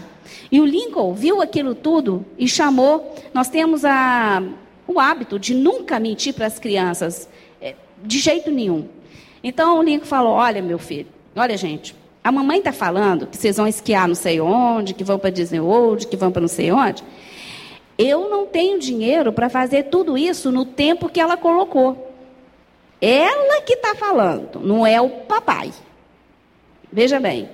E 0.52 0.62
o 0.62 0.66
Lincoln 0.66 1.16
viu 1.16 1.42
aquilo 1.42 1.74
tudo 1.74 2.24
e 2.38 2.48
chamou. 2.48 3.12
Nós 3.34 3.50
temos 3.50 3.84
a, 3.84 4.40
o 4.88 5.00
hábito 5.00 5.40
de 5.40 5.56
nunca 5.56 6.00
mentir 6.00 6.36
para 6.36 6.46
as 6.46 6.60
crianças, 6.60 7.28
é, 7.60 7.74
de 8.04 8.20
jeito 8.20 8.52
nenhum. 8.52 8.88
Então 9.48 9.78
o 9.78 9.84
Lincoln 9.84 10.08
falou: 10.08 10.34
Olha, 10.34 10.60
meu 10.60 10.80
filho, 10.80 11.08
olha, 11.36 11.56
gente, 11.56 11.96
a 12.24 12.32
mamãe 12.32 12.58
está 12.58 12.74
falando 12.74 13.28
que 13.28 13.38
vocês 13.38 13.58
vão 13.58 13.68
esquiar 13.68 14.08
não 14.08 14.16
sei 14.16 14.42
onde, 14.42 14.96
que 14.96 15.04
vão 15.04 15.20
para 15.20 15.30
Disney 15.30 15.60
World, 15.60 16.08
que 16.08 16.18
vão 16.18 16.32
para 16.32 16.42
não 16.42 16.48
sei 16.48 16.72
onde. 16.72 17.04
Eu 17.96 18.28
não 18.28 18.48
tenho 18.48 18.80
dinheiro 18.80 19.32
para 19.32 19.48
fazer 19.48 19.84
tudo 19.84 20.18
isso 20.18 20.52
no 20.52 20.66
tempo 20.66 21.08
que 21.08 21.20
ela 21.20 21.38
colocou. 21.38 22.12
Ela 23.00 23.62
que 23.62 23.74
está 23.74 23.94
falando, 23.94 24.60
não 24.60 24.86
é 24.86 25.00
o 25.00 25.10
papai. 25.10 25.72
Veja 26.92 27.20
bem. 27.20 27.48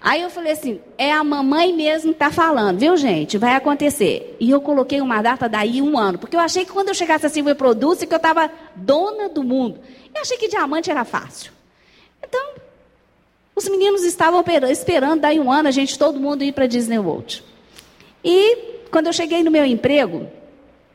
Aí 0.00 0.22
eu 0.22 0.30
falei 0.30 0.52
assim: 0.52 0.80
é 0.96 1.12
a 1.12 1.24
mamãe 1.24 1.72
mesmo 1.72 2.10
que 2.10 2.16
está 2.16 2.30
falando, 2.30 2.78
viu, 2.78 2.96
gente? 2.96 3.36
Vai 3.36 3.54
acontecer. 3.54 4.36
E 4.38 4.50
eu 4.50 4.60
coloquei 4.60 5.00
uma 5.00 5.20
data 5.20 5.48
daí 5.48 5.82
um 5.82 5.98
ano, 5.98 6.18
porque 6.18 6.36
eu 6.36 6.40
achei 6.40 6.64
que 6.64 6.72
quando 6.72 6.88
eu 6.88 6.94
chegasse 6.94 7.26
assim, 7.26 7.46
eu 7.46 7.56
produzir, 7.56 8.06
que 8.06 8.14
eu 8.14 8.18
estava 8.18 8.50
dona 8.76 9.28
do 9.28 9.42
mundo. 9.42 9.80
Eu 10.14 10.22
achei 10.22 10.36
que 10.36 10.48
diamante 10.48 10.90
era 10.90 11.04
fácil. 11.04 11.52
Então, 12.22 12.40
os 13.54 13.68
meninos 13.68 14.04
estavam 14.04 14.44
esperando 14.70 15.20
daí 15.20 15.40
um 15.40 15.50
ano 15.50 15.68
a 15.68 15.72
gente, 15.72 15.98
todo 15.98 16.20
mundo, 16.20 16.44
ir 16.44 16.52
para 16.52 16.66
Disney 16.66 16.98
World. 16.98 17.42
E 18.24 18.56
quando 18.90 19.06
eu 19.06 19.12
cheguei 19.12 19.42
no 19.42 19.50
meu 19.50 19.64
emprego, 19.64 20.28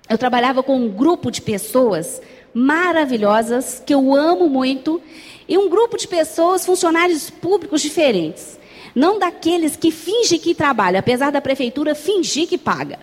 eu 0.10 0.18
trabalhava 0.18 0.64
com 0.64 0.78
um 0.78 0.90
grupo 0.90 1.30
de 1.30 1.42
pessoas 1.42 2.22
maravilhosas, 2.54 3.82
que 3.86 3.94
eu 3.94 4.14
amo 4.14 4.48
muito, 4.48 5.02
e 5.48 5.58
um 5.58 5.70
grupo 5.70 5.98
de 5.98 6.08
pessoas, 6.08 6.66
funcionários 6.66 7.30
públicos 7.30 7.82
diferentes. 7.82 8.58
Não 8.96 9.18
daqueles 9.18 9.76
que 9.76 9.92
fingem 9.92 10.40
que 10.40 10.54
trabalham, 10.54 11.00
apesar 11.00 11.32
da 11.32 11.42
prefeitura 11.42 11.96
fingir 11.96 12.48
que 12.48 12.58
paga. 12.58 13.00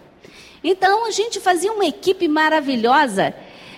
Então 0.63 1.07
a 1.07 1.11
gente 1.11 1.41
fazia 1.41 1.73
uma 1.73 1.87
equipe 1.87 2.29
maravilhosa, 2.29 3.35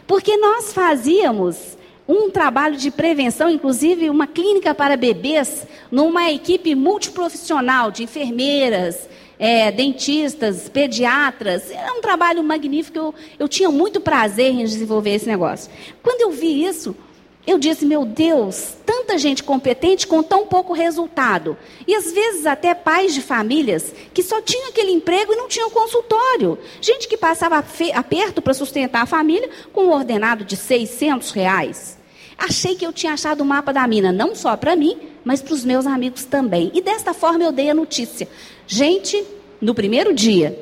porque 0.06 0.36
nós 0.36 0.72
fazíamos 0.72 1.76
um 2.06 2.28
trabalho 2.30 2.76
de 2.76 2.90
prevenção, 2.90 3.48
inclusive 3.48 4.10
uma 4.10 4.26
clínica 4.26 4.74
para 4.74 4.96
bebês, 4.96 5.66
numa 5.90 6.30
equipe 6.30 6.74
multiprofissional 6.74 7.90
de 7.90 8.02
enfermeiras, 8.02 9.08
é, 9.38 9.70
dentistas, 9.70 10.68
pediatras. 10.68 11.70
Era 11.70 11.92
um 11.94 12.00
trabalho 12.00 12.42
magnífico. 12.42 12.98
Eu, 12.98 13.14
eu 13.38 13.48
tinha 13.48 13.70
muito 13.70 14.00
prazer 14.00 14.52
em 14.52 14.64
desenvolver 14.64 15.14
esse 15.14 15.26
negócio. 15.26 15.70
Quando 16.02 16.20
eu 16.20 16.30
vi 16.30 16.64
isso, 16.64 16.94
eu 17.44 17.58
disse, 17.58 17.84
meu 17.84 18.04
Deus, 18.04 18.76
tanta 18.86 19.18
gente 19.18 19.42
competente 19.42 20.06
com 20.06 20.22
tão 20.22 20.46
pouco 20.46 20.72
resultado. 20.72 21.56
E 21.86 21.94
às 21.94 22.12
vezes 22.12 22.46
até 22.46 22.72
pais 22.72 23.12
de 23.14 23.20
famílias 23.20 23.92
que 24.14 24.22
só 24.22 24.40
tinham 24.40 24.68
aquele 24.68 24.92
emprego 24.92 25.32
e 25.32 25.36
não 25.36 25.48
tinham 25.48 25.68
consultório. 25.70 26.56
Gente 26.80 27.08
que 27.08 27.16
passava 27.16 27.64
aperto 27.94 28.40
para 28.40 28.54
sustentar 28.54 29.02
a 29.02 29.06
família 29.06 29.50
com 29.72 29.86
um 29.86 29.92
ordenado 29.92 30.44
de 30.44 30.56
600 30.56 31.32
reais. 31.32 31.98
Achei 32.38 32.76
que 32.76 32.86
eu 32.86 32.92
tinha 32.92 33.12
achado 33.12 33.40
o 33.40 33.44
mapa 33.44 33.72
da 33.72 33.86
mina, 33.88 34.12
não 34.12 34.36
só 34.36 34.56
para 34.56 34.76
mim, 34.76 34.96
mas 35.24 35.42
para 35.42 35.54
os 35.54 35.64
meus 35.64 35.84
amigos 35.84 36.24
também. 36.24 36.70
E 36.72 36.80
desta 36.80 37.12
forma 37.12 37.42
eu 37.42 37.52
dei 37.52 37.70
a 37.70 37.74
notícia. 37.74 38.28
Gente, 38.68 39.22
no 39.60 39.74
primeiro 39.74 40.14
dia, 40.14 40.58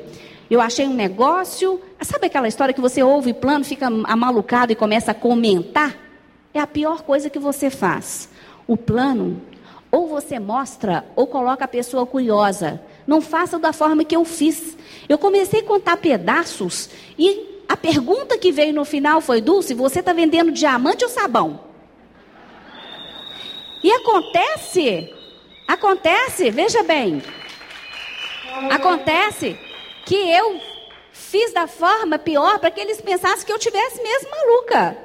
eu 0.49 0.59
achei 0.59 0.87
um 0.87 0.93
negócio. 0.93 1.79
Sabe 2.01 2.25
aquela 2.25 2.47
história 2.47 2.73
que 2.73 2.81
você 2.81 3.03
ouve 3.03 3.33
plano, 3.33 3.63
fica 3.63 3.85
amalucado 3.85 4.71
e 4.71 4.75
começa 4.75 5.11
a 5.11 5.15
comentar? 5.15 6.10
É 6.53 6.59
a 6.59 6.67
pior 6.67 7.01
coisa 7.01 7.29
que 7.29 7.39
você 7.39 7.69
faz. 7.69 8.29
O 8.67 8.75
plano, 8.77 9.41
ou 9.91 10.07
você 10.07 10.39
mostra, 10.39 11.05
ou 11.15 11.27
coloca 11.27 11.65
a 11.65 11.67
pessoa 11.67 12.05
curiosa. 12.05 12.81
Não 13.07 13.21
faça 13.21 13.57
da 13.57 13.73
forma 13.73 14.03
que 14.03 14.15
eu 14.15 14.23
fiz. 14.25 14.77
Eu 15.09 15.17
comecei 15.17 15.61
a 15.61 15.63
contar 15.63 15.97
pedaços 15.97 16.89
e 17.17 17.63
a 17.67 17.75
pergunta 17.75 18.37
que 18.37 18.51
veio 18.51 18.73
no 18.73 18.85
final 18.85 19.21
foi: 19.21 19.41
Dulce, 19.41 19.73
você 19.73 19.99
está 19.99 20.13
vendendo 20.13 20.51
diamante 20.51 21.03
ou 21.03 21.09
sabão? 21.09 21.59
E 23.83 23.91
acontece 23.91 25.11
Acontece, 25.71 26.49
veja 26.49 26.83
bem. 26.83 27.23
Acontece 28.69 29.57
que 30.05 30.15
eu 30.15 30.59
fiz 31.13 31.53
da 31.53 31.65
forma 31.65 32.19
pior 32.19 32.59
para 32.59 32.69
que 32.69 32.81
eles 32.81 32.99
pensassem 32.99 33.45
que 33.45 33.53
eu 33.53 33.57
tivesse 33.57 34.03
mesmo 34.03 34.29
maluca. 34.29 34.97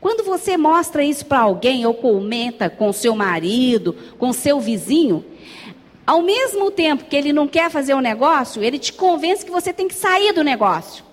Quando 0.00 0.24
você 0.24 0.56
mostra 0.56 1.04
isso 1.04 1.26
para 1.26 1.40
alguém 1.40 1.84
ou 1.84 1.92
comenta 1.92 2.70
com 2.70 2.92
seu 2.92 3.14
marido, 3.14 3.94
com 4.18 4.32
seu 4.32 4.58
vizinho, 4.58 5.24
ao 6.06 6.22
mesmo 6.22 6.70
tempo 6.70 7.04
que 7.04 7.14
ele 7.14 7.32
não 7.32 7.46
quer 7.46 7.70
fazer 7.70 7.94
o 7.94 7.98
um 7.98 8.00
negócio, 8.00 8.64
ele 8.64 8.78
te 8.78 8.92
convence 8.92 9.44
que 9.44 9.50
você 9.50 9.72
tem 9.72 9.86
que 9.86 9.94
sair 9.94 10.32
do 10.32 10.42
negócio. 10.42 11.04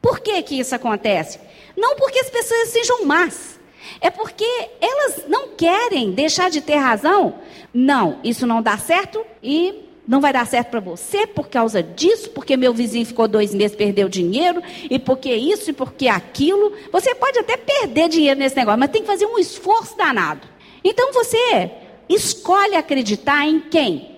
Por 0.00 0.20
que, 0.20 0.40
que 0.42 0.58
isso 0.58 0.74
acontece? 0.74 1.40
Não 1.76 1.96
porque 1.96 2.20
as 2.20 2.30
pessoas 2.30 2.68
sejam 2.68 3.04
más, 3.04 3.58
é 4.00 4.10
porque 4.10 4.46
elas 4.80 5.24
não 5.28 5.48
querem 5.48 6.12
deixar 6.12 6.48
de 6.48 6.60
ter 6.60 6.76
razão. 6.76 7.34
Não, 7.74 8.20
isso 8.22 8.46
não 8.46 8.62
dá 8.62 8.78
certo 8.78 9.24
e 9.42 9.87
não 10.08 10.22
vai 10.22 10.32
dar 10.32 10.46
certo 10.46 10.70
para 10.70 10.80
você 10.80 11.26
por 11.26 11.48
causa 11.48 11.82
disso, 11.82 12.30
porque 12.30 12.56
meu 12.56 12.72
vizinho 12.72 13.04
ficou 13.04 13.28
dois 13.28 13.54
meses, 13.54 13.76
perdeu 13.76 14.08
dinheiro, 14.08 14.62
e 14.88 14.98
porque 14.98 15.34
isso, 15.34 15.68
e 15.68 15.72
porque 15.74 16.08
aquilo. 16.08 16.72
Você 16.90 17.14
pode 17.14 17.38
até 17.38 17.58
perder 17.58 18.08
dinheiro 18.08 18.40
nesse 18.40 18.56
negócio, 18.56 18.80
mas 18.80 18.90
tem 18.90 19.02
que 19.02 19.06
fazer 19.06 19.26
um 19.26 19.38
esforço 19.38 19.94
danado. 19.98 20.48
Então 20.82 21.12
você 21.12 21.70
escolhe 22.08 22.74
acreditar 22.74 23.46
em 23.46 23.60
quem? 23.60 24.16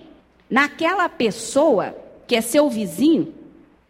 Naquela 0.49 1.09
pessoa 1.09 1.93
que 2.25 2.37
é 2.37 2.41
seu 2.41 2.69
vizinho, 2.69 3.33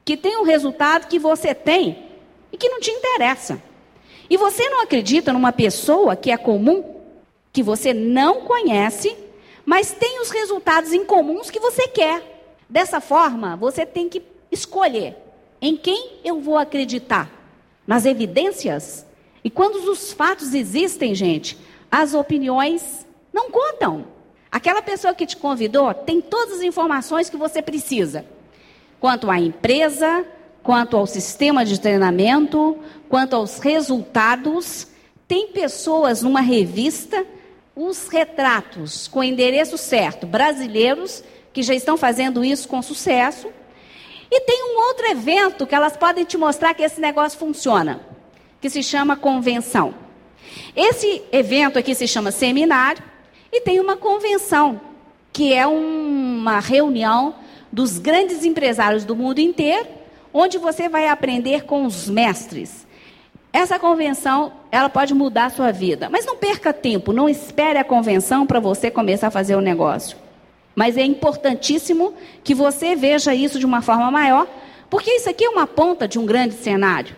que 0.03 0.17
tem 0.17 0.37
o 0.37 0.43
resultado 0.43 1.07
que 1.07 1.19
você 1.19 1.53
tem 1.53 1.99
e 2.51 2.57
que 2.57 2.67
não 2.67 2.79
te 2.79 2.89
interessa. 2.89 3.61
E 4.27 4.37
você 4.37 4.67
não 4.69 4.81
acredita 4.81 5.31
numa 5.31 5.51
pessoa 5.51 6.15
que 6.15 6.31
é 6.31 6.37
comum, 6.37 6.83
que 7.53 7.61
você 7.61 7.93
não 7.93 8.41
conhece, 8.41 9.15
mas 9.65 9.91
tem 9.91 10.21
os 10.21 10.29
resultados 10.29 10.93
incomuns 10.93 11.49
que 11.49 11.59
você 11.59 11.87
quer. 11.87 12.55
Dessa 12.69 12.99
forma, 13.01 13.55
você 13.55 13.85
tem 13.85 14.07
que 14.07 14.21
escolher 14.51 15.17
em 15.61 15.75
quem 15.75 16.19
eu 16.23 16.39
vou 16.41 16.57
acreditar. 16.57 17.29
Nas 17.85 18.05
evidências? 18.05 19.05
E 19.43 19.49
quando 19.49 19.75
os 19.75 20.13
fatos 20.13 20.53
existem, 20.53 21.13
gente, 21.13 21.57
as 21.91 22.13
opiniões 22.13 23.05
não 23.33 23.49
contam. 23.49 24.05
Aquela 24.51 24.81
pessoa 24.81 25.13
que 25.13 25.25
te 25.25 25.37
convidou 25.37 25.93
tem 25.93 26.21
todas 26.21 26.57
as 26.57 26.61
informações 26.61 27.29
que 27.29 27.37
você 27.37 27.61
precisa. 27.61 28.25
Quanto 28.99 29.29
à 29.31 29.39
empresa, 29.39 30.25
quanto 30.61 30.95
ao 30.95 31.07
sistema 31.07 31.65
de 31.65 31.79
treinamento, 31.79 32.77
quanto 33.09 33.35
aos 33.35 33.59
resultados. 33.59 34.87
Tem 35.27 35.47
pessoas 35.47 36.21
numa 36.21 36.41
revista 36.41 37.25
os 37.87 38.07
retratos 38.07 39.07
com 39.07 39.23
endereço 39.23 39.77
certo, 39.77 40.27
brasileiros, 40.27 41.23
que 41.51 41.63
já 41.63 41.73
estão 41.73 41.97
fazendo 41.97 42.45
isso 42.45 42.67
com 42.67 42.81
sucesso. 42.81 43.49
E 44.29 44.41
tem 44.41 44.63
um 44.63 44.79
outro 44.87 45.07
evento 45.07 45.65
que 45.65 45.75
elas 45.75 45.97
podem 45.97 46.23
te 46.23 46.37
mostrar 46.37 46.73
que 46.73 46.83
esse 46.83 47.01
negócio 47.01 47.39
funciona, 47.39 48.01
que 48.61 48.69
se 48.69 48.83
chama 48.83 49.17
convenção. 49.17 49.93
Esse 50.75 51.23
evento 51.31 51.79
aqui 51.79 51.95
se 51.95 52.07
chama 52.07 52.31
seminário 52.31 53.03
e 53.51 53.61
tem 53.61 53.79
uma 53.79 53.97
convenção, 53.97 54.79
que 55.33 55.53
é 55.53 55.65
uma 55.65 56.59
reunião 56.59 57.35
dos 57.71 57.97
grandes 57.97 58.45
empresários 58.45 59.03
do 59.03 59.15
mundo 59.15 59.39
inteiro, 59.39 59.87
onde 60.33 60.57
você 60.57 60.87
vai 60.87 61.07
aprender 61.07 61.63
com 61.63 61.85
os 61.85 62.07
mestres. 62.07 62.80
Essa 63.53 63.77
convenção, 63.77 64.53
ela 64.71 64.89
pode 64.89 65.13
mudar 65.13 65.45
a 65.45 65.49
sua 65.49 65.71
vida. 65.71 66.09
Mas 66.09 66.25
não 66.25 66.37
perca 66.37 66.71
tempo, 66.71 67.11
não 67.11 67.27
espere 67.27 67.77
a 67.77 67.83
convenção 67.83 68.45
para 68.45 68.59
você 68.59 68.89
começar 68.89 69.27
a 69.27 69.31
fazer 69.31 69.55
o 69.55 69.61
negócio. 69.61 70.17
Mas 70.73 70.97
é 70.97 71.03
importantíssimo 71.03 72.13
que 72.43 72.55
você 72.55 72.95
veja 72.95 73.35
isso 73.35 73.59
de 73.59 73.65
uma 73.65 73.81
forma 73.81 74.09
maior, 74.09 74.47
porque 74.89 75.11
isso 75.11 75.29
aqui 75.29 75.43
é 75.43 75.49
uma 75.49 75.67
ponta 75.67 76.07
de 76.07 76.17
um 76.17 76.25
grande 76.25 76.53
cenário. 76.53 77.15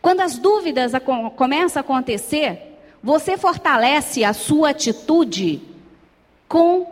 Quando 0.00 0.20
as 0.20 0.38
dúvidas 0.38 0.92
começam 1.36 1.80
a 1.80 1.84
acontecer, 1.84 2.78
você 3.02 3.36
fortalece 3.36 4.24
a 4.24 4.32
sua 4.32 4.70
atitude 4.70 5.60
com 6.48 6.86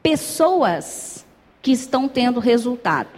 pessoas 0.00 1.26
que 1.60 1.72
estão 1.72 2.08
tendo 2.08 2.40
resultado, 2.40 3.10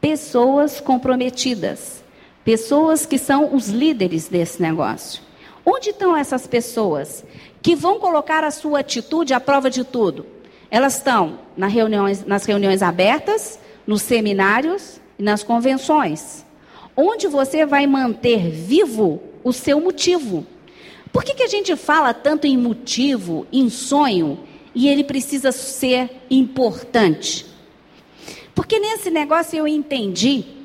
pessoas 0.00 0.80
comprometidas. 0.80 1.99
Pessoas 2.44 3.04
que 3.04 3.18
são 3.18 3.54
os 3.54 3.68
líderes 3.68 4.28
desse 4.28 4.62
negócio. 4.62 5.22
Onde 5.64 5.90
estão 5.90 6.16
essas 6.16 6.46
pessoas 6.46 7.24
que 7.60 7.74
vão 7.74 7.98
colocar 7.98 8.42
a 8.44 8.50
sua 8.50 8.80
atitude 8.80 9.34
à 9.34 9.40
prova 9.40 9.68
de 9.68 9.84
tudo? 9.84 10.24
Elas 10.70 10.96
estão 10.96 11.40
nas 11.56 11.72
reuniões, 11.72 12.24
nas 12.24 12.44
reuniões 12.44 12.82
abertas, 12.82 13.58
nos 13.86 14.02
seminários 14.02 15.00
e 15.18 15.22
nas 15.22 15.42
convenções. 15.42 16.46
Onde 16.96 17.28
você 17.28 17.66
vai 17.66 17.86
manter 17.86 18.50
vivo 18.50 19.20
o 19.44 19.52
seu 19.52 19.80
motivo. 19.80 20.46
Por 21.12 21.24
que, 21.24 21.34
que 21.34 21.42
a 21.42 21.48
gente 21.48 21.74
fala 21.76 22.14
tanto 22.14 22.46
em 22.46 22.56
motivo, 22.56 23.46
em 23.52 23.68
sonho, 23.68 24.40
e 24.74 24.88
ele 24.88 25.04
precisa 25.04 25.50
ser 25.52 26.10
importante? 26.30 27.44
Porque 28.54 28.78
nesse 28.78 29.10
negócio 29.10 29.58
eu 29.58 29.66
entendi 29.66 30.59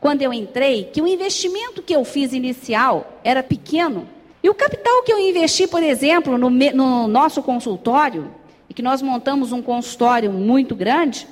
quando 0.00 0.22
eu 0.22 0.32
entrei, 0.32 0.84
que 0.84 1.00
o 1.00 1.06
investimento 1.06 1.82
que 1.82 1.94
eu 1.94 2.04
fiz 2.04 2.32
inicial 2.32 3.20
era 3.24 3.42
pequeno. 3.42 4.08
E 4.42 4.48
o 4.48 4.54
capital 4.54 5.02
que 5.02 5.12
eu 5.12 5.18
investi, 5.18 5.66
por 5.66 5.82
exemplo, 5.82 6.38
no, 6.38 6.50
no 6.50 7.08
nosso 7.08 7.42
consultório, 7.42 8.30
e 8.68 8.74
que 8.74 8.82
nós 8.82 9.02
montamos 9.02 9.52
um 9.52 9.62
consultório 9.62 10.30
muito 10.30 10.74
grande, 10.74 11.26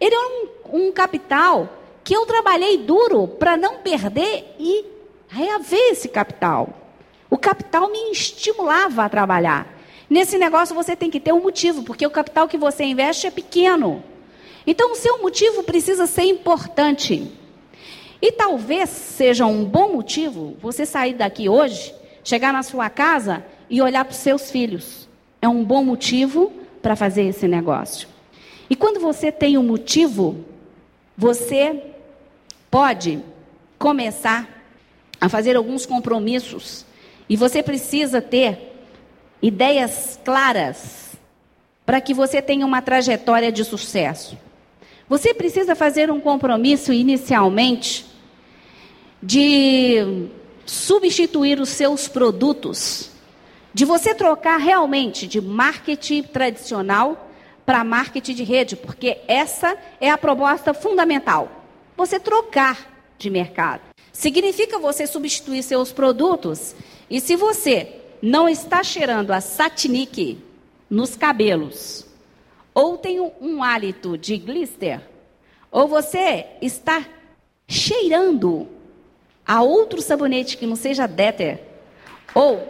ele 0.00 0.14
é 0.14 0.18
um, 0.18 0.86
um 0.86 0.92
capital 0.92 1.68
que 2.02 2.14
eu 2.14 2.26
trabalhei 2.26 2.78
duro 2.78 3.26
para 3.26 3.56
não 3.56 3.78
perder 3.78 4.54
e 4.58 4.84
reaver 5.28 5.90
esse 5.90 6.08
capital. 6.08 6.68
O 7.30 7.38
capital 7.38 7.90
me 7.90 8.12
estimulava 8.12 9.04
a 9.04 9.08
trabalhar. 9.08 9.74
Nesse 10.08 10.38
negócio 10.38 10.74
você 10.74 10.94
tem 10.94 11.10
que 11.10 11.18
ter 11.18 11.32
um 11.32 11.42
motivo, 11.42 11.82
porque 11.82 12.06
o 12.06 12.10
capital 12.10 12.46
que 12.46 12.58
você 12.58 12.84
investe 12.84 13.26
é 13.26 13.30
pequeno. 13.30 14.04
Então 14.66 14.92
o 14.92 14.96
seu 14.96 15.20
motivo 15.20 15.62
precisa 15.62 16.06
ser 16.06 16.24
importante. 16.24 17.32
E 18.24 18.32
talvez 18.32 18.88
seja 18.88 19.44
um 19.44 19.66
bom 19.66 19.92
motivo 19.92 20.56
você 20.58 20.86
sair 20.86 21.12
daqui 21.12 21.46
hoje, 21.46 21.94
chegar 22.24 22.54
na 22.54 22.62
sua 22.62 22.88
casa 22.88 23.44
e 23.68 23.82
olhar 23.82 24.02
para 24.02 24.12
os 24.12 24.18
seus 24.18 24.50
filhos. 24.50 25.06
É 25.42 25.48
um 25.48 25.62
bom 25.62 25.84
motivo 25.84 26.50
para 26.80 26.96
fazer 26.96 27.24
esse 27.24 27.46
negócio. 27.46 28.08
E 28.70 28.74
quando 28.74 28.98
você 28.98 29.30
tem 29.30 29.58
um 29.58 29.62
motivo, 29.62 30.42
você 31.14 31.82
pode 32.70 33.22
começar 33.78 34.48
a 35.20 35.28
fazer 35.28 35.54
alguns 35.54 35.84
compromissos. 35.84 36.86
E 37.28 37.36
você 37.36 37.62
precisa 37.62 38.22
ter 38.22 38.74
ideias 39.42 40.18
claras 40.24 41.14
para 41.84 42.00
que 42.00 42.14
você 42.14 42.40
tenha 42.40 42.64
uma 42.64 42.80
trajetória 42.80 43.52
de 43.52 43.62
sucesso. 43.66 44.38
Você 45.10 45.34
precisa 45.34 45.74
fazer 45.74 46.10
um 46.10 46.22
compromisso 46.22 46.90
inicialmente 46.90 48.13
de 49.24 50.28
substituir 50.66 51.58
os 51.58 51.70
seus 51.70 52.06
produtos, 52.06 53.10
de 53.72 53.86
você 53.86 54.14
trocar 54.14 54.58
realmente 54.58 55.26
de 55.26 55.40
marketing 55.40 56.22
tradicional 56.24 57.30
para 57.64 57.82
marketing 57.82 58.34
de 58.34 58.44
rede, 58.44 58.76
porque 58.76 59.18
essa 59.26 59.78
é 59.98 60.10
a 60.10 60.18
proposta 60.18 60.74
fundamental. 60.74 61.50
Você 61.96 62.20
trocar 62.20 63.14
de 63.16 63.30
mercado. 63.30 63.80
Significa 64.12 64.78
você 64.78 65.06
substituir 65.06 65.62
seus 65.62 65.90
produtos. 65.90 66.76
E 67.08 67.18
se 67.18 67.34
você 67.34 68.00
não 68.20 68.46
está 68.46 68.82
cheirando 68.82 69.30
a 69.30 69.40
satinique 69.40 70.38
nos 70.90 71.16
cabelos, 71.16 72.06
ou 72.74 72.98
tem 72.98 73.20
um 73.40 73.62
hálito 73.62 74.18
de 74.18 74.36
glister, 74.36 75.00
ou 75.70 75.88
você 75.88 76.46
está 76.60 77.06
cheirando 77.66 78.73
a 79.46 79.62
outro 79.62 80.00
sabonete 80.00 80.56
que 80.56 80.66
não 80.66 80.76
seja 80.76 81.06
Deter, 81.06 81.60
ou 82.34 82.66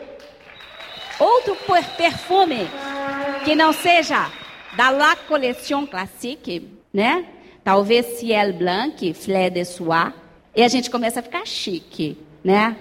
outro 1.18 1.56
perfume 1.96 2.68
que 3.44 3.54
não 3.54 3.72
seja 3.72 4.30
da 4.76 4.90
La 4.90 5.14
Collection 5.16 5.86
Classique, 5.86 6.68
né? 6.92 7.26
Talvez 7.62 8.18
Ciel 8.18 8.52
Blanc, 8.52 9.14
Fleur 9.14 9.50
de 9.50 9.64
Soie, 9.64 10.12
e 10.54 10.62
a 10.62 10.68
gente 10.68 10.90
começa 10.90 11.20
a 11.20 11.22
ficar 11.22 11.46
chique, 11.46 12.18
né? 12.42 12.76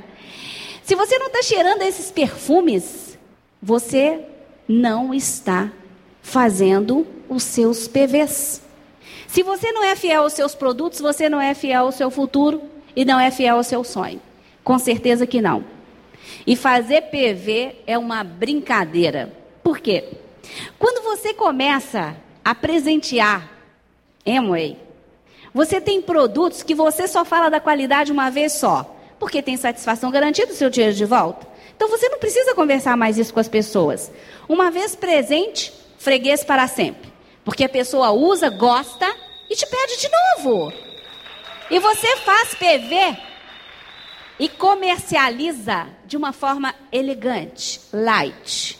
Se 0.83 0.95
você 0.95 1.17
não 1.17 1.27
está 1.27 1.41
cheirando 1.41 1.81
esses 1.83 2.11
perfumes, 2.11 3.17
você 3.61 4.19
não 4.67 5.13
está 5.13 5.71
fazendo 6.21 7.07
os 7.29 7.43
seus 7.43 7.87
PVs. 7.87 8.61
Se 9.27 9.41
você 9.41 9.71
não 9.71 9.83
é 9.83 9.95
fiel 9.95 10.23
aos 10.23 10.33
seus 10.33 10.53
produtos, 10.53 10.99
você 10.99 11.29
não 11.29 11.39
é 11.39 11.53
fiel 11.53 11.85
ao 11.85 11.91
seu 11.91 12.11
futuro 12.11 12.61
e 12.95 13.05
não 13.05 13.19
é 13.19 13.31
fiel 13.31 13.57
ao 13.57 13.63
seu 13.63 13.83
sonho? 13.83 14.21
Com 14.63 14.79
certeza 14.79 15.27
que 15.27 15.41
não. 15.41 15.63
E 16.45 16.55
fazer 16.55 17.03
PV 17.03 17.75
é 17.85 17.97
uma 17.97 18.23
brincadeira. 18.23 19.31
Por 19.63 19.79
quê? 19.79 20.05
Quando 20.77 21.03
você 21.03 21.33
começa 21.33 22.15
a 22.43 22.53
presentear. 22.53 23.49
Amway. 24.25 24.77
Você 25.53 25.79
tem 25.79 26.01
produtos 26.01 26.63
que 26.63 26.73
você 26.73 27.07
só 27.07 27.23
fala 27.23 27.49
da 27.49 27.59
qualidade 27.59 28.11
uma 28.11 28.31
vez 28.31 28.53
só, 28.53 28.95
porque 29.19 29.41
tem 29.41 29.55
satisfação 29.55 30.09
garantida 30.09 30.47
do 30.47 30.53
seu 30.53 30.69
dinheiro 30.69 30.95
de 30.95 31.05
volta. 31.05 31.47
Então 31.75 31.89
você 31.89 32.09
não 32.09 32.17
precisa 32.17 32.55
conversar 32.55 32.95
mais 32.97 33.17
isso 33.17 33.33
com 33.33 33.39
as 33.39 33.47
pessoas. 33.47 34.11
Uma 34.47 34.71
vez 34.71 34.95
presente, 34.95 35.73
freguês 35.97 36.43
para 36.43 36.67
sempre. 36.67 37.11
Porque 37.43 37.63
a 37.63 37.69
pessoa 37.69 38.11
usa, 38.11 38.49
gosta 38.49 39.05
e 39.49 39.55
te 39.55 39.67
pede 39.67 39.99
de 39.99 40.09
novo. 40.09 40.73
E 41.69 41.79
você 41.79 42.17
faz 42.17 42.53
PV 42.53 43.17
e 44.39 44.49
comercializa 44.49 45.87
de 46.05 46.17
uma 46.17 46.33
forma 46.33 46.73
elegante, 46.91 47.79
light. 47.91 48.79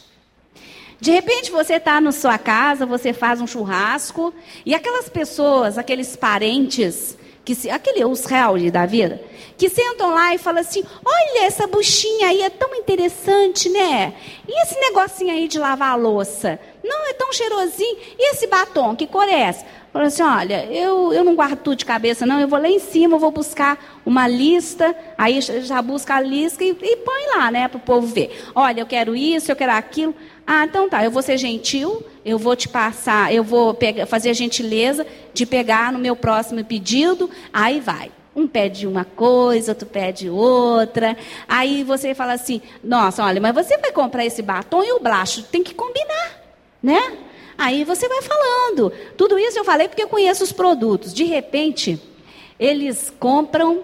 De 1.00 1.12
repente 1.12 1.52
você 1.52 1.76
está 1.76 2.00
na 2.00 2.12
sua 2.12 2.38
casa, 2.38 2.86
você 2.86 3.14
faz 3.14 3.42
um 3.42 3.48
churrasco 3.48 4.34
e 4.66 4.74
aquelas 4.74 5.10
pessoas, 5.10 5.78
aqueles 5.78 6.16
parentes, 6.16 7.18
que 7.44 7.54
se, 7.54 7.70
aquele 7.70 8.06
os 8.06 8.24
da 8.72 8.86
vida, 8.86 9.22
que 9.58 9.70
sentam 9.70 10.14
lá 10.14 10.34
e 10.34 10.38
falam 10.38 10.62
assim: 10.62 10.84
olha, 11.04 11.46
essa 11.46 11.68
buchinha 11.68 12.30
aí 12.30 12.42
é 12.42 12.50
tão 12.50 12.74
interessante, 12.76 13.70
né? 13.70 14.14
E 14.48 14.64
esse 14.64 14.80
negocinho 14.80 15.34
aí 15.34 15.48
de 15.48 15.60
lavar 15.60 15.92
a 15.92 15.96
louça? 15.96 16.60
Não, 16.84 17.10
é 17.10 17.14
tão 17.14 17.32
cheirosinho. 17.32 17.98
E 18.18 18.32
esse 18.32 18.48
batom, 18.48 18.96
que 18.96 19.08
cor 19.08 19.28
é 19.28 19.40
essa? 19.42 19.66
Falou 19.94 20.08
assim: 20.08 20.24
olha, 20.24 20.66
eu, 20.66 21.14
eu 21.14 21.24
não 21.24 21.36
guardo 21.36 21.60
tudo 21.60 21.78
de 21.78 21.86
cabeça, 21.86 22.26
não. 22.26 22.40
Eu 22.40 22.48
vou 22.48 22.60
lá 22.60 22.68
em 22.68 22.80
cima, 22.80 23.16
eu 23.16 23.20
vou 23.20 23.32
buscar 23.32 24.02
uma 24.04 24.28
lista. 24.28 24.96
Aí 25.18 25.40
já 25.40 25.82
busca 25.82 26.16
a 26.16 26.20
lista 26.20 26.64
e, 26.64 26.72
e 26.72 26.98
põe 26.98 27.38
lá, 27.38 27.52
né, 27.52 27.68
para 27.68 27.78
o 27.78 27.82
povo 27.82 28.08
ver. 28.08 28.44
Olha, 28.56 28.82
eu 28.82 28.86
quero 28.88 29.16
isso, 29.16 29.52
eu 29.52 29.56
quero 29.56 29.72
aquilo. 29.72 30.16
Ah, 30.46 30.66
então 30.66 30.90
tá, 30.90 31.06
eu 31.06 31.12
vou 31.12 31.22
ser 31.22 31.38
gentil, 31.38 32.04
eu 32.26 32.38
vou 32.38 32.56
te 32.56 32.68
passar, 32.68 33.34
eu 33.34 33.44
vou 33.44 33.74
pegar, 33.74 34.06
fazer 34.06 34.30
a 34.30 34.34
gentileza 34.34 35.06
de 35.34 35.46
pegar 35.46 35.94
no 35.94 36.00
meu 36.00 36.16
próximo 36.18 36.64
pedido, 36.66 37.30
aí 37.54 37.80
vai. 37.80 38.12
Um 38.36 38.48
pede 38.48 38.88
uma 38.88 39.06
coisa, 39.06 39.72
outro 39.72 39.88
pede 39.88 40.28
outra. 40.28 41.16
Aí 41.48 41.84
você 41.84 42.16
fala 42.16 42.34
assim: 42.34 42.62
nossa, 42.84 43.24
olha, 43.24 43.40
mas 43.40 43.54
você 43.54 43.78
vai 43.78 43.92
comprar 43.92 44.26
esse 44.26 44.42
batom 44.42 44.84
e 44.84 44.92
o 44.92 45.00
blacho 45.00 45.44
tem 45.44 45.64
que 45.64 45.76
combinar, 45.76 46.43
né? 46.84 47.18
Aí 47.58 47.86
você 47.86 48.10
vai 48.10 48.22
falando. 48.22 48.92
Tudo 49.16 49.40
isso 49.40 49.58
eu 49.58 49.64
falei 49.64 49.88
porque 49.88 50.04
eu 50.04 50.10
conheço 50.10 50.44
os 50.44 50.52
produtos. 50.52 51.14
De 51.14 51.24
repente, 51.24 51.98
eles 52.60 53.12
compram 53.20 53.84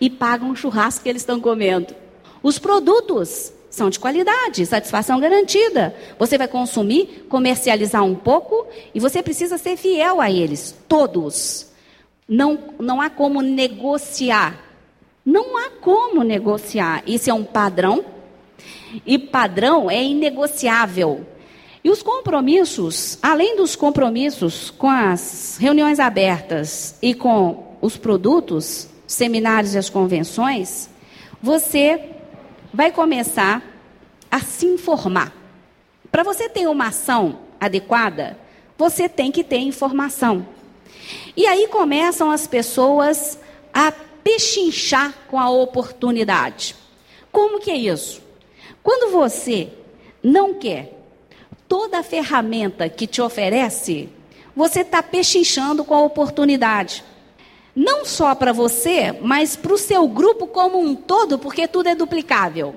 e 0.00 0.10
pagam 0.10 0.50
o 0.50 0.56
churrasco 0.56 1.04
que 1.04 1.08
eles 1.08 1.22
estão 1.22 1.40
comendo. 1.40 1.94
Os 2.42 2.58
produtos 2.58 3.52
são 3.70 3.88
de 3.88 4.00
qualidade, 4.00 4.66
satisfação 4.66 5.20
garantida. 5.20 5.94
Você 6.18 6.36
vai 6.36 6.48
consumir, 6.48 7.26
comercializar 7.28 8.02
um 8.02 8.16
pouco 8.16 8.66
e 8.92 8.98
você 8.98 9.22
precisa 9.22 9.56
ser 9.56 9.76
fiel 9.76 10.20
a 10.20 10.30
eles, 10.30 10.74
todos. 10.88 11.70
Não, 12.28 12.58
não 12.78 13.00
há 13.00 13.08
como 13.08 13.42
negociar. 13.42 14.64
Não 15.24 15.56
há 15.56 15.70
como 15.80 16.24
negociar. 16.24 17.02
Isso 17.06 17.30
é 17.30 17.34
um 17.34 17.44
padrão. 17.44 18.04
E 19.06 19.18
padrão 19.18 19.90
é 19.90 20.02
inegociável. 20.02 21.26
E 21.82 21.90
os 21.90 22.02
compromissos, 22.02 23.18
além 23.22 23.56
dos 23.56 23.74
compromissos 23.74 24.70
com 24.70 24.88
as 24.88 25.56
reuniões 25.58 25.98
abertas 25.98 26.96
e 27.00 27.14
com 27.14 27.76
os 27.80 27.96
produtos, 27.96 28.88
seminários 29.06 29.74
e 29.74 29.78
as 29.78 29.88
convenções, 29.88 30.90
você 31.42 32.10
vai 32.72 32.92
começar 32.92 33.62
a 34.30 34.40
se 34.40 34.66
informar. 34.66 35.32
Para 36.12 36.22
você 36.22 36.50
ter 36.50 36.68
uma 36.68 36.88
ação 36.88 37.38
adequada, 37.58 38.38
você 38.76 39.08
tem 39.08 39.32
que 39.32 39.42
ter 39.42 39.58
informação. 39.58 40.46
E 41.34 41.46
aí 41.46 41.66
começam 41.68 42.30
as 42.30 42.46
pessoas 42.46 43.38
a 43.72 43.90
pechinchar 43.90 45.14
com 45.28 45.38
a 45.38 45.48
oportunidade. 45.48 46.76
Como 47.32 47.58
que 47.58 47.70
é 47.70 47.76
isso? 47.76 48.20
Quando 48.82 49.12
você 49.12 49.70
não 50.22 50.54
quer 50.54 50.99
toda 51.70 52.00
a 52.00 52.02
ferramenta 52.02 52.88
que 52.88 53.06
te 53.06 53.22
oferece, 53.22 54.08
você 54.56 54.80
está 54.80 55.00
pechinchando 55.04 55.84
com 55.84 55.94
a 55.94 56.02
oportunidade. 56.02 57.04
Não 57.76 58.04
só 58.04 58.34
para 58.34 58.52
você, 58.52 59.16
mas 59.22 59.54
para 59.54 59.72
o 59.72 59.78
seu 59.78 60.08
grupo 60.08 60.48
como 60.48 60.80
um 60.80 60.96
todo, 60.96 61.38
porque 61.38 61.68
tudo 61.68 61.88
é 61.88 61.94
duplicável. 61.94 62.74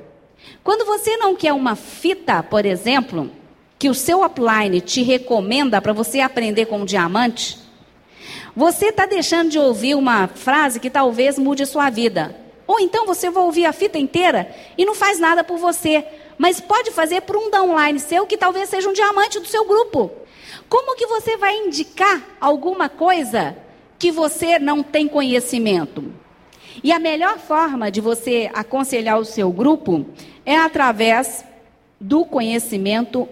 Quando 0.63 0.85
você 0.85 1.17
não 1.17 1.35
quer 1.35 1.53
uma 1.53 1.75
fita, 1.75 2.43
por 2.43 2.67
exemplo, 2.67 3.31
que 3.79 3.89
o 3.89 3.95
seu 3.95 4.23
upline 4.23 4.79
te 4.79 5.01
recomenda 5.01 5.81
para 5.81 5.91
você 5.91 6.19
aprender 6.19 6.67
com 6.67 6.81
um 6.81 6.85
diamante, 6.85 7.57
você 8.55 8.89
está 8.89 9.07
deixando 9.07 9.49
de 9.49 9.57
ouvir 9.57 9.95
uma 9.95 10.27
frase 10.27 10.79
que 10.79 10.91
talvez 10.91 11.39
mude 11.39 11.63
a 11.63 11.65
sua 11.65 11.89
vida. 11.89 12.35
Ou 12.67 12.79
então 12.79 13.07
você 13.07 13.31
vai 13.31 13.43
ouvir 13.43 13.65
a 13.65 13.73
fita 13.73 13.97
inteira 13.97 14.53
e 14.77 14.85
não 14.85 14.93
faz 14.93 15.19
nada 15.19 15.43
por 15.43 15.57
você, 15.57 16.05
mas 16.37 16.59
pode 16.59 16.91
fazer 16.91 17.21
por 17.21 17.35
um 17.35 17.49
downline 17.49 17.99
seu 17.99 18.25
que 18.25 18.37
talvez 18.37 18.69
seja 18.69 18.89
um 18.89 18.93
diamante 18.93 19.39
do 19.39 19.47
seu 19.47 19.65
grupo. 19.65 20.11
Como 20.69 20.95
que 20.95 21.05
você 21.05 21.37
vai 21.37 21.55
indicar 21.57 22.21
alguma 22.39 22.89
coisa 22.89 23.55
que 24.03 24.11
você 24.11 24.59
não 24.59 24.83
tem 24.83 25.07
conhecimento. 25.07 26.11
E 26.83 26.91
a 26.91 26.99
melhor 26.99 27.39
forma 27.39 27.89
de 27.89 28.01
você 28.01 28.51
aconselhar 28.53 29.17
o 29.17 29.23
seu 29.23 29.49
grupo 29.49 30.05
é 30.45 30.57
através 30.57 31.45
do 32.01 32.25
conhecimento. 32.25 33.29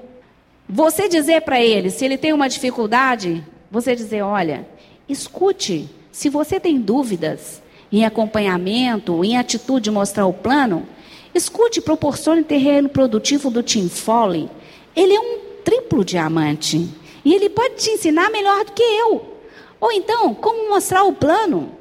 Você 0.70 1.10
dizer 1.10 1.42
para 1.42 1.60
ele, 1.62 1.90
se 1.90 2.06
ele 2.06 2.18
tem 2.18 2.32
uma 2.32 2.48
dificuldade, 2.48 3.44
você 3.70 3.94
dizer: 3.94 4.22
olha, 4.22 4.66
escute. 5.10 5.90
Se 6.10 6.30
você 6.30 6.58
tem 6.58 6.80
dúvidas 6.80 7.62
em 7.92 8.06
acompanhamento, 8.06 9.26
em 9.26 9.38
atitude 9.38 9.86
de 9.86 9.92
mostrar 9.92 10.26
o 10.26 10.34
plano, 10.34 10.88
escute, 11.34 11.82
proporcione 11.82 12.44
terreno 12.44 12.89
produtivo 12.89 13.50
do 13.50 13.63
Tim 13.63 13.89
Foley. 13.89 14.50
Ele 14.96 15.13
é 15.13 15.20
um 15.20 15.39
triplo 15.63 16.04
diamante. 16.04 16.89
E 17.24 17.34
ele 17.34 17.50
pode 17.50 17.76
te 17.76 17.91
ensinar 17.91 18.30
melhor 18.30 18.65
do 18.65 18.72
que 18.72 18.82
eu. 18.82 19.38
Ou 19.80 19.91
então, 19.91 20.34
como 20.34 20.70
mostrar 20.70 21.04
o 21.04 21.13
plano? 21.13 21.72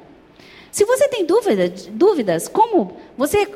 Se 0.71 0.85
você 0.85 1.07
tem 1.07 1.25
dúvida, 1.25 1.69
dúvidas, 1.91 2.47
como 2.47 2.97
você 3.17 3.47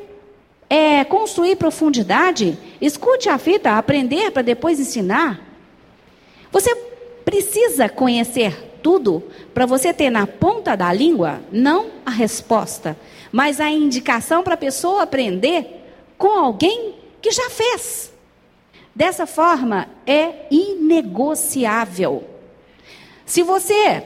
é, 0.69 1.03
construir 1.05 1.55
profundidade, 1.55 2.57
escute 2.81 3.29
a 3.29 3.37
fita, 3.37 3.77
aprender 3.77 4.31
para 4.31 4.41
depois 4.41 4.79
ensinar. 4.79 5.39
Você 6.51 6.75
precisa 7.23 7.87
conhecer 7.87 8.77
tudo 8.83 9.23
para 9.53 9.65
você 9.65 9.93
ter 9.93 10.09
na 10.09 10.27
ponta 10.27 10.75
da 10.75 10.91
língua 10.93 11.41
não 11.51 11.87
a 12.05 12.11
resposta, 12.11 12.95
mas 13.31 13.59
a 13.59 13.69
indicação 13.69 14.43
para 14.43 14.53
a 14.53 14.57
pessoa 14.57 15.03
aprender 15.03 15.84
com 16.17 16.27
alguém 16.27 16.95
que 17.21 17.31
já 17.31 17.49
fez. 17.49 18.13
Dessa 18.93 19.25
forma, 19.25 19.87
é 20.05 20.47
inegociável. 20.49 22.23
Se 23.25 23.41
você 23.41 24.03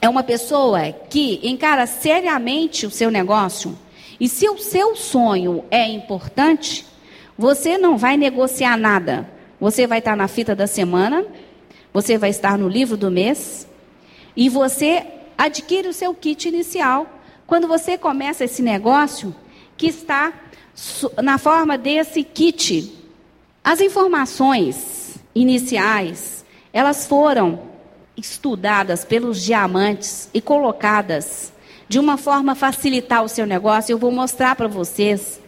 é 0.00 0.08
uma 0.08 0.22
pessoa 0.22 0.92
que 0.92 1.40
encara 1.42 1.86
seriamente 1.86 2.86
o 2.86 2.90
seu 2.90 3.10
negócio 3.10 3.78
e 4.18 4.28
se 4.28 4.48
o 4.48 4.58
seu 4.58 4.96
sonho 4.96 5.64
é 5.70 5.86
importante, 5.86 6.86
você 7.38 7.78
não 7.78 7.96
vai 7.96 8.16
negociar 8.16 8.76
nada. 8.76 9.28
Você 9.60 9.86
vai 9.86 9.98
estar 9.98 10.16
na 10.16 10.28
fita 10.28 10.54
da 10.54 10.66
semana, 10.66 11.24
você 11.92 12.18
vai 12.18 12.30
estar 12.30 12.58
no 12.58 12.68
livro 12.68 12.96
do 12.96 13.10
mês 13.10 13.68
e 14.36 14.48
você 14.48 15.06
adquire 15.38 15.88
o 15.88 15.92
seu 15.92 16.14
kit 16.14 16.48
inicial 16.48 17.06
quando 17.46 17.68
você 17.68 17.96
começa 17.96 18.44
esse 18.44 18.62
negócio 18.62 19.34
que 19.76 19.86
está 19.86 20.32
na 21.22 21.38
forma 21.38 21.78
desse 21.78 22.22
kit. 22.22 22.92
As 23.62 23.80
informações 23.80 25.16
iniciais, 25.34 26.44
elas 26.72 27.06
foram 27.06 27.60
estudadas 28.16 29.04
pelos 29.04 29.42
diamantes 29.42 30.28
e 30.32 30.40
colocadas 30.40 31.52
de 31.88 31.98
uma 31.98 32.16
forma 32.16 32.54
facilitar 32.54 33.24
o 33.24 33.28
seu 33.28 33.46
negócio. 33.46 33.92
Eu 33.92 33.98
vou 33.98 34.10
mostrar 34.10 34.54
para 34.54 34.68
vocês 34.68 35.40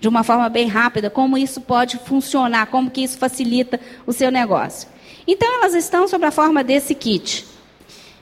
de 0.00 0.08
uma 0.08 0.22
forma 0.22 0.48
bem 0.48 0.68
rápida 0.68 1.10
como 1.10 1.36
isso 1.36 1.60
pode 1.60 1.98
funcionar, 1.98 2.66
como 2.66 2.90
que 2.90 3.02
isso 3.02 3.18
facilita 3.18 3.80
o 4.06 4.12
seu 4.12 4.30
negócio. 4.30 4.88
Então 5.26 5.48
elas 5.56 5.74
estão 5.74 6.06
sob 6.08 6.24
a 6.24 6.30
forma 6.30 6.62
desse 6.64 6.94
kit. 6.94 7.44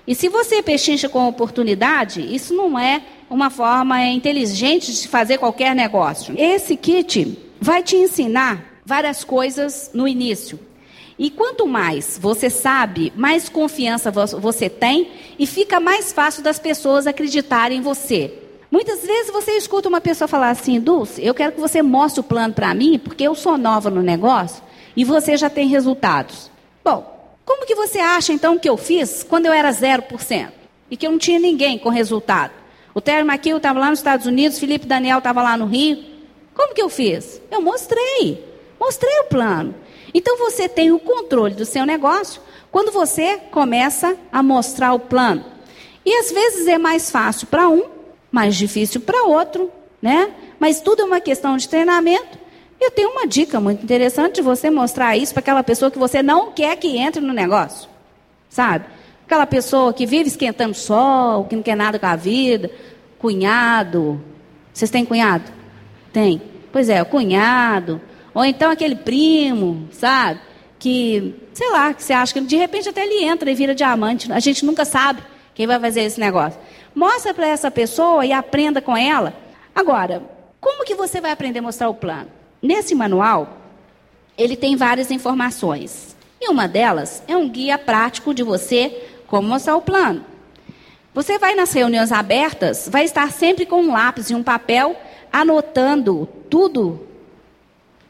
E 0.06 0.14
se 0.14 0.28
você 0.28 0.62
pechincha 0.62 1.08
com 1.08 1.26
oportunidade, 1.28 2.20
isso 2.34 2.54
não 2.54 2.78
é 2.78 3.02
uma 3.28 3.50
forma 3.50 4.04
inteligente 4.06 4.92
de 4.92 5.08
fazer 5.08 5.38
qualquer 5.38 5.74
negócio. 5.74 6.34
Esse 6.38 6.76
kit 6.76 7.38
vai 7.60 7.82
te 7.82 7.96
ensinar 7.96 8.80
várias 8.84 9.24
coisas 9.24 9.90
no 9.92 10.06
início. 10.06 10.58
E 11.18 11.30
quanto 11.30 11.66
mais 11.66 12.18
você 12.20 12.50
sabe, 12.50 13.12
mais 13.16 13.48
confiança 13.48 14.10
você 14.10 14.68
tem 14.68 15.10
e 15.38 15.46
fica 15.46 15.80
mais 15.80 16.12
fácil 16.12 16.42
das 16.42 16.58
pessoas 16.58 17.06
acreditarem 17.06 17.78
em 17.78 17.82
você. 17.82 18.32
Muitas 18.70 19.00
vezes 19.00 19.32
você 19.32 19.52
escuta 19.52 19.88
uma 19.88 20.00
pessoa 20.00 20.28
falar 20.28 20.50
assim, 20.50 20.78
Dulce, 20.78 21.24
eu 21.24 21.32
quero 21.32 21.52
que 21.52 21.60
você 21.60 21.80
mostre 21.82 22.20
o 22.20 22.24
plano 22.24 22.52
para 22.52 22.74
mim, 22.74 22.98
porque 22.98 23.24
eu 23.24 23.34
sou 23.34 23.56
nova 23.56 23.88
no 23.88 24.02
negócio 24.02 24.62
e 24.94 25.04
você 25.04 25.36
já 25.36 25.48
tem 25.48 25.68
resultados. 25.68 26.50
Bom, 26.84 27.16
Como 27.46 27.64
que 27.64 27.76
você 27.76 28.00
acha 28.00 28.32
então 28.32 28.58
que 28.58 28.68
eu 28.68 28.76
fiz 28.76 29.22
quando 29.22 29.46
eu 29.46 29.52
era 29.52 29.70
0% 29.70 30.48
e 30.90 30.96
que 30.96 31.06
eu 31.06 31.12
não 31.12 31.18
tinha 31.18 31.38
ninguém 31.38 31.78
com 31.78 31.88
resultado? 31.88 32.52
O 32.96 33.00
Terry 33.02 33.28
McKill 33.28 33.58
estava 33.58 33.78
lá 33.78 33.90
nos 33.90 33.98
Estados 33.98 34.24
Unidos, 34.24 34.58
Felipe 34.58 34.86
Daniel 34.86 35.18
estava 35.18 35.42
lá 35.42 35.54
no 35.54 35.66
Rio. 35.66 36.02
Como 36.54 36.72
que 36.72 36.80
eu 36.80 36.88
fiz? 36.88 37.42
Eu 37.50 37.60
mostrei. 37.60 38.42
Mostrei 38.80 39.20
o 39.20 39.24
plano. 39.24 39.74
Então 40.14 40.38
você 40.38 40.66
tem 40.66 40.90
o 40.90 40.98
controle 40.98 41.54
do 41.54 41.66
seu 41.66 41.84
negócio 41.84 42.40
quando 42.72 42.90
você 42.90 43.36
começa 43.50 44.16
a 44.32 44.42
mostrar 44.42 44.94
o 44.94 44.98
plano. 44.98 45.44
E 46.06 46.14
às 46.14 46.32
vezes 46.32 46.66
é 46.66 46.78
mais 46.78 47.10
fácil 47.10 47.46
para 47.48 47.68
um, 47.68 47.82
mais 48.32 48.56
difícil 48.56 49.02
para 49.02 49.24
outro, 49.24 49.70
né? 50.00 50.32
Mas 50.58 50.80
tudo 50.80 51.02
é 51.02 51.04
uma 51.04 51.20
questão 51.20 51.58
de 51.58 51.68
treinamento. 51.68 52.38
Eu 52.80 52.90
tenho 52.90 53.10
uma 53.10 53.26
dica 53.26 53.60
muito 53.60 53.84
interessante 53.84 54.36
de 54.36 54.42
você 54.42 54.70
mostrar 54.70 55.18
isso 55.18 55.34
para 55.34 55.40
aquela 55.40 55.62
pessoa 55.62 55.90
que 55.90 55.98
você 55.98 56.22
não 56.22 56.50
quer 56.50 56.74
que 56.78 56.96
entre 56.96 57.20
no 57.20 57.34
negócio. 57.34 57.90
Sabe? 58.48 58.86
Aquela 59.26 59.44
pessoa 59.44 59.92
que 59.92 60.06
vive 60.06 60.28
esquentando 60.28 60.72
sol, 60.72 61.46
que 61.46 61.56
não 61.56 61.62
quer 61.62 61.74
nada 61.74 61.98
com 61.98 62.06
a 62.06 62.14
vida, 62.14 62.70
cunhado. 63.18 64.22
Vocês 64.72 64.88
têm 64.88 65.04
cunhado? 65.04 65.50
Tem. 66.12 66.40
Pois 66.70 66.88
é, 66.88 67.02
o 67.02 67.06
cunhado, 67.06 68.00
ou 68.32 68.44
então 68.44 68.70
aquele 68.70 68.94
primo, 68.94 69.88
sabe? 69.90 70.38
Que, 70.78 71.34
sei 71.52 71.68
lá, 71.72 71.92
que 71.92 72.04
você 72.04 72.12
acha 72.12 72.34
que 72.34 72.40
de 72.40 72.54
repente 72.54 72.88
até 72.88 73.04
ele 73.04 73.24
entra 73.24 73.50
e 73.50 73.54
vira 73.56 73.74
diamante. 73.74 74.30
A 74.32 74.38
gente 74.38 74.64
nunca 74.64 74.84
sabe 74.84 75.20
quem 75.56 75.66
vai 75.66 75.80
fazer 75.80 76.02
esse 76.02 76.20
negócio. 76.20 76.60
Mostra 76.94 77.34
para 77.34 77.48
essa 77.48 77.68
pessoa 77.68 78.24
e 78.24 78.32
aprenda 78.32 78.80
com 78.80 78.96
ela. 78.96 79.34
Agora, 79.74 80.22
como 80.60 80.84
que 80.84 80.94
você 80.94 81.20
vai 81.20 81.32
aprender 81.32 81.58
a 81.58 81.62
mostrar 81.62 81.88
o 81.88 81.94
plano? 81.94 82.28
Nesse 82.62 82.94
manual, 82.94 83.58
ele 84.38 84.54
tem 84.54 84.76
várias 84.76 85.10
informações. 85.10 86.16
E 86.40 86.48
uma 86.48 86.68
delas 86.68 87.24
é 87.26 87.36
um 87.36 87.48
guia 87.48 87.76
prático 87.76 88.32
de 88.32 88.44
você 88.44 89.15
como 89.26 89.48
mostrar 89.48 89.76
o 89.76 89.82
plano. 89.82 90.24
Você 91.14 91.38
vai 91.38 91.54
nas 91.54 91.72
reuniões 91.72 92.12
abertas, 92.12 92.88
vai 92.90 93.04
estar 93.04 93.32
sempre 93.32 93.64
com 93.64 93.82
um 93.82 93.92
lápis 93.92 94.28
e 94.28 94.34
um 94.34 94.42
papel 94.42 94.94
anotando 95.32 96.28
tudo 96.50 97.06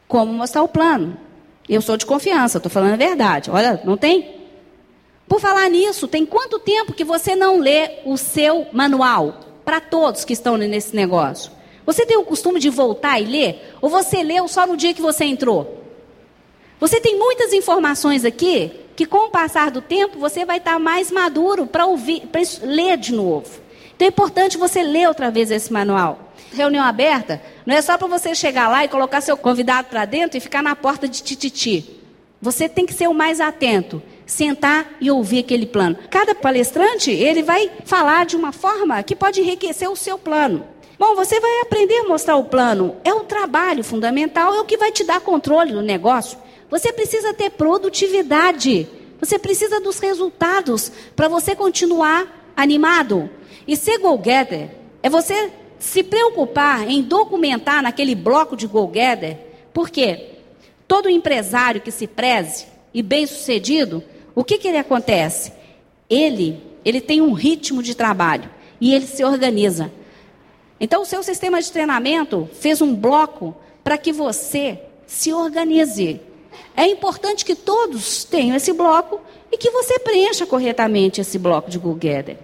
como 0.07 0.33
mostrar 0.33 0.63
o 0.63 0.67
plano. 0.67 1.17
Eu 1.69 1.81
sou 1.81 1.97
de 1.97 2.05
confiança, 2.05 2.57
estou 2.57 2.69
falando 2.69 2.93
a 2.93 2.97
verdade. 2.97 3.49
Olha, 3.49 3.81
não 3.83 3.97
tem? 3.97 4.35
Por 5.27 5.39
falar 5.39 5.69
nisso, 5.69 6.07
tem 6.07 6.25
quanto 6.25 6.59
tempo 6.59 6.93
que 6.93 7.03
você 7.03 7.35
não 7.35 7.59
lê 7.59 7.99
o 8.05 8.17
seu 8.17 8.67
manual? 8.71 9.41
Para 9.65 9.81
todos 9.81 10.23
que 10.23 10.31
estão 10.31 10.57
nesse 10.57 10.95
negócio. 10.95 11.51
Você 11.85 12.05
tem 12.05 12.17
o 12.17 12.23
costume 12.23 12.59
de 12.59 12.69
voltar 12.69 13.19
e 13.19 13.25
ler? 13.25 13.75
Ou 13.81 13.89
você 13.89 14.23
leu 14.23 14.47
só 14.47 14.65
no 14.65 14.77
dia 14.77 14.93
que 14.93 15.01
você 15.01 15.25
entrou? 15.25 15.83
Você 16.79 17.01
tem 17.01 17.17
muitas 17.17 17.53
informações 17.53 18.23
aqui 18.23 18.71
que, 18.97 19.05
com 19.05 19.27
o 19.27 19.29
passar 19.29 19.71
do 19.71 19.81
tempo, 19.81 20.19
você 20.19 20.43
vai 20.43 20.57
estar 20.57 20.77
mais 20.77 21.09
maduro 21.09 21.65
para 21.65 21.85
ouvir, 21.85 22.27
para 22.27 22.41
ler 22.63 22.97
de 22.97 23.13
novo. 23.13 23.61
Então 23.95 24.05
é 24.05 24.09
importante 24.09 24.57
você 24.57 24.83
ler 24.83 25.07
outra 25.07 25.31
vez 25.31 25.49
esse 25.49 25.71
manual 25.71 26.27
reunião 26.53 26.83
aberta, 26.83 27.41
não 27.65 27.75
é 27.75 27.81
só 27.81 27.97
para 27.97 28.07
você 28.07 28.33
chegar 28.33 28.67
lá 28.67 28.83
e 28.83 28.87
colocar 28.87 29.21
seu 29.21 29.37
convidado 29.37 29.87
para 29.89 30.05
dentro 30.05 30.37
e 30.37 30.41
ficar 30.41 30.63
na 30.63 30.75
porta 30.75 31.07
de 31.07 31.21
tititi. 31.21 32.01
Você 32.41 32.69
tem 32.69 32.85
que 32.85 32.93
ser 32.93 33.07
o 33.07 33.13
mais 33.13 33.39
atento, 33.39 34.01
sentar 34.25 34.85
e 35.01 35.09
ouvir 35.09 35.39
aquele 35.39 35.65
plano. 35.65 35.97
Cada 36.09 36.35
palestrante, 36.35 37.11
ele 37.11 37.41
vai 37.41 37.71
falar 37.85 38.25
de 38.25 38.35
uma 38.35 38.51
forma 38.51 39.01
que 39.03 39.15
pode 39.15 39.41
enriquecer 39.41 39.89
o 39.89 39.95
seu 39.95 40.17
plano. 40.17 40.65
Bom, 40.99 41.15
você 41.15 41.39
vai 41.39 41.61
aprender 41.61 41.99
a 41.99 42.07
mostrar 42.07 42.35
o 42.37 42.45
plano. 42.45 42.95
É 43.03 43.13
o 43.13 43.23
trabalho 43.23 43.83
fundamental, 43.83 44.53
é 44.53 44.61
o 44.61 44.65
que 44.65 44.77
vai 44.77 44.91
te 44.91 45.03
dar 45.03 45.21
controle 45.21 45.71
do 45.71 45.81
negócio. 45.81 46.37
Você 46.69 46.91
precisa 46.91 47.33
ter 47.33 47.51
produtividade. 47.51 48.87
Você 49.19 49.39
precisa 49.39 49.79
dos 49.79 49.99
resultados 49.99 50.91
para 51.15 51.27
você 51.27 51.55
continuar 51.55 52.53
animado. 52.55 53.29
E 53.67 53.75
ser 53.75 53.99
go-getter 53.99 54.69
é 55.01 55.09
você 55.09 55.51
se 55.79 56.03
preocupar 56.03 56.89
em 56.89 57.01
documentar 57.01 57.81
naquele 57.83 58.15
bloco 58.15 58.55
de 58.55 58.67
go-gather, 58.67 59.37
porque 59.73 60.31
todo 60.87 61.09
empresário 61.09 61.81
que 61.81 61.91
se 61.91 62.07
preze 62.07 62.65
e 62.93 63.03
bem-sucedido, 63.03 64.03
o 64.33 64.43
que, 64.43 64.57
que 64.57 64.67
ele 64.67 64.77
acontece? 64.77 65.51
Ele, 66.09 66.61
ele 66.83 67.01
tem 67.01 67.21
um 67.21 67.33
ritmo 67.33 67.83
de 67.83 67.93
trabalho 67.93 68.49
e 68.79 68.93
ele 68.93 69.05
se 69.05 69.23
organiza. 69.23 69.91
Então, 70.79 71.01
o 71.01 71.05
seu 71.05 71.23
sistema 71.23 71.61
de 71.61 71.71
treinamento 71.71 72.47
fez 72.53 72.81
um 72.81 72.95
bloco 72.95 73.55
para 73.83 73.97
que 73.97 74.11
você 74.11 74.79
se 75.05 75.33
organize. 75.33 76.21
É 76.75 76.85
importante 76.85 77.43
que 77.43 77.55
todos 77.55 78.23
tenham 78.23 78.55
esse 78.55 78.71
bloco 78.71 79.19
e 79.51 79.57
que 79.57 79.71
você 79.71 79.97
preencha 79.99 80.45
corretamente 80.45 81.21
esse 81.21 81.39
bloco 81.39 81.69
de 81.69 81.79
Google. 81.79 82.37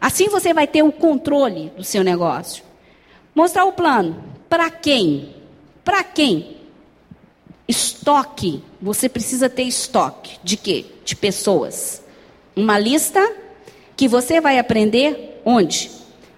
Assim 0.00 0.28
você 0.28 0.52
vai 0.52 0.66
ter 0.66 0.82
o 0.82 0.92
controle 0.92 1.72
do 1.76 1.82
seu 1.82 2.04
negócio. 2.04 2.62
Mostrar 3.34 3.64
o 3.64 3.72
plano. 3.72 4.22
Para 4.48 4.70
quem? 4.70 5.34
Para 5.82 6.04
quem? 6.04 6.58
Estoque. 7.66 8.62
Você 8.80 9.08
precisa 9.08 9.48
ter 9.48 9.64
estoque. 9.64 10.38
De 10.44 10.56
quê? 10.56 10.84
De 11.04 11.16
pessoas. 11.16 12.02
Uma 12.54 12.78
lista 12.78 13.32
que 13.96 14.06
você 14.06 14.40
vai 14.40 14.58
aprender 14.58 15.40
onde? 15.44 15.90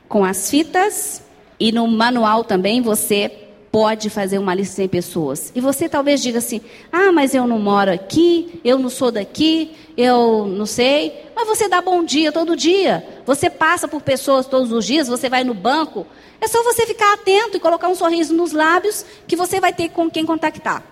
Com 0.09 0.25
as 0.25 0.49
fitas 0.49 1.23
e 1.59 1.73
no 1.73 1.87
manual 1.87 2.45
também 2.45 2.81
você 2.81 3.46
pode 3.77 4.09
fazer 4.09 4.39
uma 4.39 4.55
lista 4.55 4.81
de 4.81 4.89
pessoas. 4.89 5.53
E 5.55 5.61
você 5.61 5.87
talvez 5.87 6.23
diga 6.23 6.39
assim: 6.39 6.63
ah, 6.91 7.13
mas 7.13 7.35
eu 7.35 7.47
não 7.47 7.59
moro 7.59 7.93
aqui, 7.93 8.59
eu 8.65 8.79
não 8.79 8.89
sou 8.89 9.13
daqui, 9.13 9.71
eu 9.99 10.47
não 10.47 10.65
sei. 10.65 11.27
Mas 11.37 11.47
você 11.47 11.69
dá 11.69 11.83
bom 11.83 12.03
dia 12.03 12.33
todo 12.33 12.57
dia. 12.57 13.07
Você 13.27 13.51
passa 13.51 13.87
por 13.87 14.01
pessoas 14.01 14.47
todos 14.47 14.73
os 14.73 14.83
dias, 14.87 15.09
você 15.09 15.29
vai 15.29 15.45
no 15.45 15.53
banco. 15.53 16.07
É 16.41 16.49
só 16.49 16.63
você 16.63 16.87
ficar 16.87 17.13
atento 17.13 17.59
e 17.59 17.61
colocar 17.61 17.89
um 17.89 17.95
sorriso 17.95 18.33
nos 18.33 18.53
lábios 18.53 19.05
que 19.29 19.37
você 19.37 19.61
vai 19.61 19.75
ter 19.75 19.91
com 19.91 20.11
quem 20.11 20.25
contactar. 20.25 20.83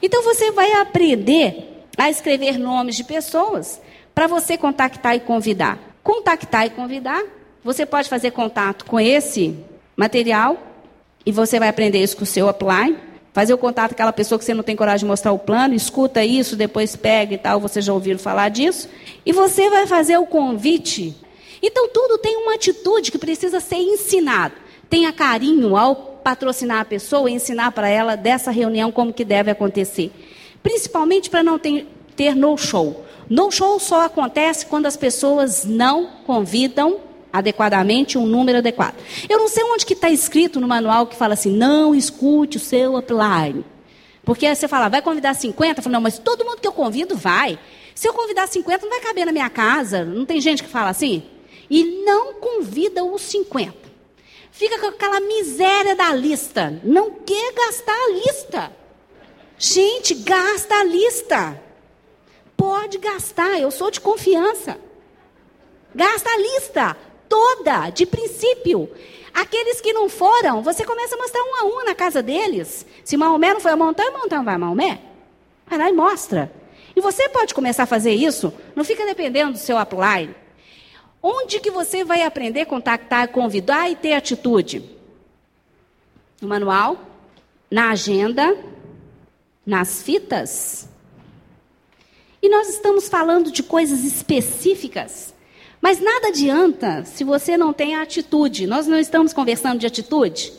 Então 0.00 0.22
você 0.22 0.50
vai 0.50 0.72
aprender 0.80 1.84
a 1.94 2.08
escrever 2.08 2.58
nomes 2.58 2.96
de 2.96 3.04
pessoas 3.04 3.82
para 4.14 4.26
você 4.26 4.56
contactar 4.56 5.14
e 5.14 5.20
convidar. 5.20 5.78
Contactar 6.02 6.64
e 6.64 6.70
convidar, 6.70 7.22
você 7.62 7.84
pode 7.84 8.08
fazer 8.08 8.30
contato 8.30 8.86
com 8.86 8.98
esse 8.98 9.54
material 9.94 10.73
e 11.26 11.32
você 11.32 11.58
vai 11.58 11.68
aprender 11.68 12.02
isso 12.02 12.16
com 12.16 12.24
o 12.24 12.26
seu 12.26 12.48
apply. 12.48 12.96
Fazer 13.32 13.52
o 13.52 13.58
contato 13.58 13.90
com 13.90 13.94
aquela 13.94 14.12
pessoa 14.12 14.38
que 14.38 14.44
você 14.44 14.54
não 14.54 14.62
tem 14.62 14.76
coragem 14.76 15.00
de 15.00 15.06
mostrar 15.06 15.32
o 15.32 15.38
plano, 15.38 15.74
escuta 15.74 16.24
isso, 16.24 16.54
depois 16.54 16.94
pega 16.94 17.34
e 17.34 17.38
tal, 17.38 17.58
vocês 17.58 17.84
já 17.84 17.92
ouviram 17.92 18.18
falar 18.18 18.48
disso. 18.48 18.88
E 19.26 19.32
você 19.32 19.68
vai 19.68 19.88
fazer 19.88 20.16
o 20.18 20.26
convite. 20.26 21.16
Então 21.60 21.88
tudo 21.88 22.18
tem 22.18 22.36
uma 22.36 22.54
atitude 22.54 23.10
que 23.10 23.18
precisa 23.18 23.58
ser 23.58 23.76
ensinado. 23.76 24.54
Tenha 24.88 25.12
carinho 25.12 25.76
ao 25.76 25.96
patrocinar 25.96 26.80
a 26.80 26.84
pessoa 26.84 27.28
e 27.28 27.34
ensinar 27.34 27.72
para 27.72 27.88
ela 27.88 28.16
dessa 28.16 28.50
reunião 28.50 28.92
como 28.92 29.12
que 29.12 29.24
deve 29.24 29.50
acontecer. 29.50 30.12
Principalmente 30.62 31.28
para 31.28 31.42
não 31.42 31.58
ter, 31.58 31.88
ter 32.14 32.36
no 32.36 32.56
show. 32.56 33.04
No 33.28 33.50
show 33.50 33.80
só 33.80 34.04
acontece 34.04 34.66
quando 34.66 34.86
as 34.86 34.96
pessoas 34.96 35.64
não 35.64 36.06
convidam 36.26 37.00
adequadamente 37.34 38.16
um 38.16 38.26
número 38.26 38.58
adequado. 38.58 38.94
Eu 39.28 39.38
não 39.38 39.48
sei 39.48 39.64
onde 39.64 39.84
que 39.84 39.94
está 39.94 40.08
escrito 40.08 40.60
no 40.60 40.68
manual 40.68 41.08
que 41.08 41.16
fala 41.16 41.34
assim, 41.34 41.50
não 41.50 41.92
escute 41.92 42.58
o 42.58 42.60
seu 42.60 42.96
upline. 42.96 43.64
Porque 44.24 44.54
você 44.54 44.68
fala, 44.68 44.88
vai 44.88 45.02
convidar 45.02 45.34
50? 45.34 45.80
Eu 45.80 45.82
falo, 45.82 45.94
não, 45.94 46.00
mas 46.00 46.16
todo 46.16 46.44
mundo 46.44 46.60
que 46.60 46.68
eu 46.68 46.72
convido 46.72 47.16
vai. 47.16 47.58
Se 47.92 48.08
eu 48.08 48.14
convidar 48.14 48.46
50, 48.46 48.82
não 48.86 48.90
vai 48.90 49.00
caber 49.00 49.26
na 49.26 49.32
minha 49.32 49.50
casa. 49.50 50.04
Não 50.04 50.24
tem 50.24 50.40
gente 50.40 50.62
que 50.62 50.68
fala 50.68 50.90
assim? 50.90 51.24
E 51.68 52.04
não 52.04 52.34
convida 52.34 53.04
os 53.04 53.22
50. 53.22 53.74
Fica 54.52 54.78
com 54.78 54.86
aquela 54.86 55.18
miséria 55.18 55.96
da 55.96 56.14
lista. 56.14 56.80
Não 56.84 57.10
quer 57.10 57.52
gastar 57.52 57.92
a 57.92 58.12
lista. 58.12 58.72
Gente, 59.58 60.14
gasta 60.14 60.72
a 60.76 60.84
lista. 60.84 61.60
Pode 62.56 62.98
gastar, 62.98 63.60
eu 63.60 63.72
sou 63.72 63.90
de 63.90 64.00
confiança. 64.00 64.78
Gasta 65.92 66.30
a 66.30 66.38
lista 66.38 66.96
toda, 67.28 67.90
de 67.90 68.06
princípio. 68.06 68.90
Aqueles 69.32 69.80
que 69.80 69.92
não 69.92 70.08
foram, 70.08 70.62
você 70.62 70.84
começa 70.84 71.16
a 71.16 71.18
mostrar 71.18 71.42
um 71.42 71.56
a 71.56 71.64
um 71.64 71.84
na 71.84 71.94
casa 71.94 72.22
deles. 72.22 72.86
Se 73.04 73.16
Maomé 73.16 73.52
não 73.52 73.60
foi 73.60 73.72
a 73.72 73.76
montanha, 73.76 74.12
montanha 74.12 74.42
vai 74.42 74.54
a 74.54 74.58
Maomé. 74.58 75.00
Vai 75.66 75.78
lá 75.78 75.90
e 75.90 75.92
mostra. 75.92 76.52
E 76.94 77.00
você 77.00 77.28
pode 77.28 77.52
começar 77.52 77.82
a 77.82 77.86
fazer 77.86 78.12
isso, 78.12 78.52
não 78.76 78.84
fica 78.84 79.04
dependendo 79.04 79.52
do 79.52 79.58
seu 79.58 79.76
upline. 79.76 80.34
Onde 81.20 81.58
que 81.58 81.70
você 81.70 82.04
vai 82.04 82.22
aprender 82.22 82.60
a 82.60 82.66
contactar, 82.66 83.28
convidar 83.28 83.90
e 83.90 83.96
ter 83.96 84.12
atitude? 84.12 84.84
No 86.40 86.46
manual, 86.46 86.98
na 87.68 87.90
agenda, 87.90 88.56
nas 89.66 90.02
fitas. 90.02 90.88
E 92.40 92.48
nós 92.48 92.68
estamos 92.68 93.08
falando 93.08 93.50
de 93.50 93.62
coisas 93.62 94.04
específicas 94.04 95.33
mas 95.84 96.00
nada 96.00 96.28
adianta 96.28 97.04
se 97.04 97.24
você 97.24 97.58
não 97.58 97.70
tem 97.70 97.94
a 97.94 98.00
atitude. 98.00 98.66
Nós 98.66 98.86
não 98.86 98.98
estamos 98.98 99.34
conversando 99.34 99.80
de 99.80 99.86
atitude. 99.86 100.50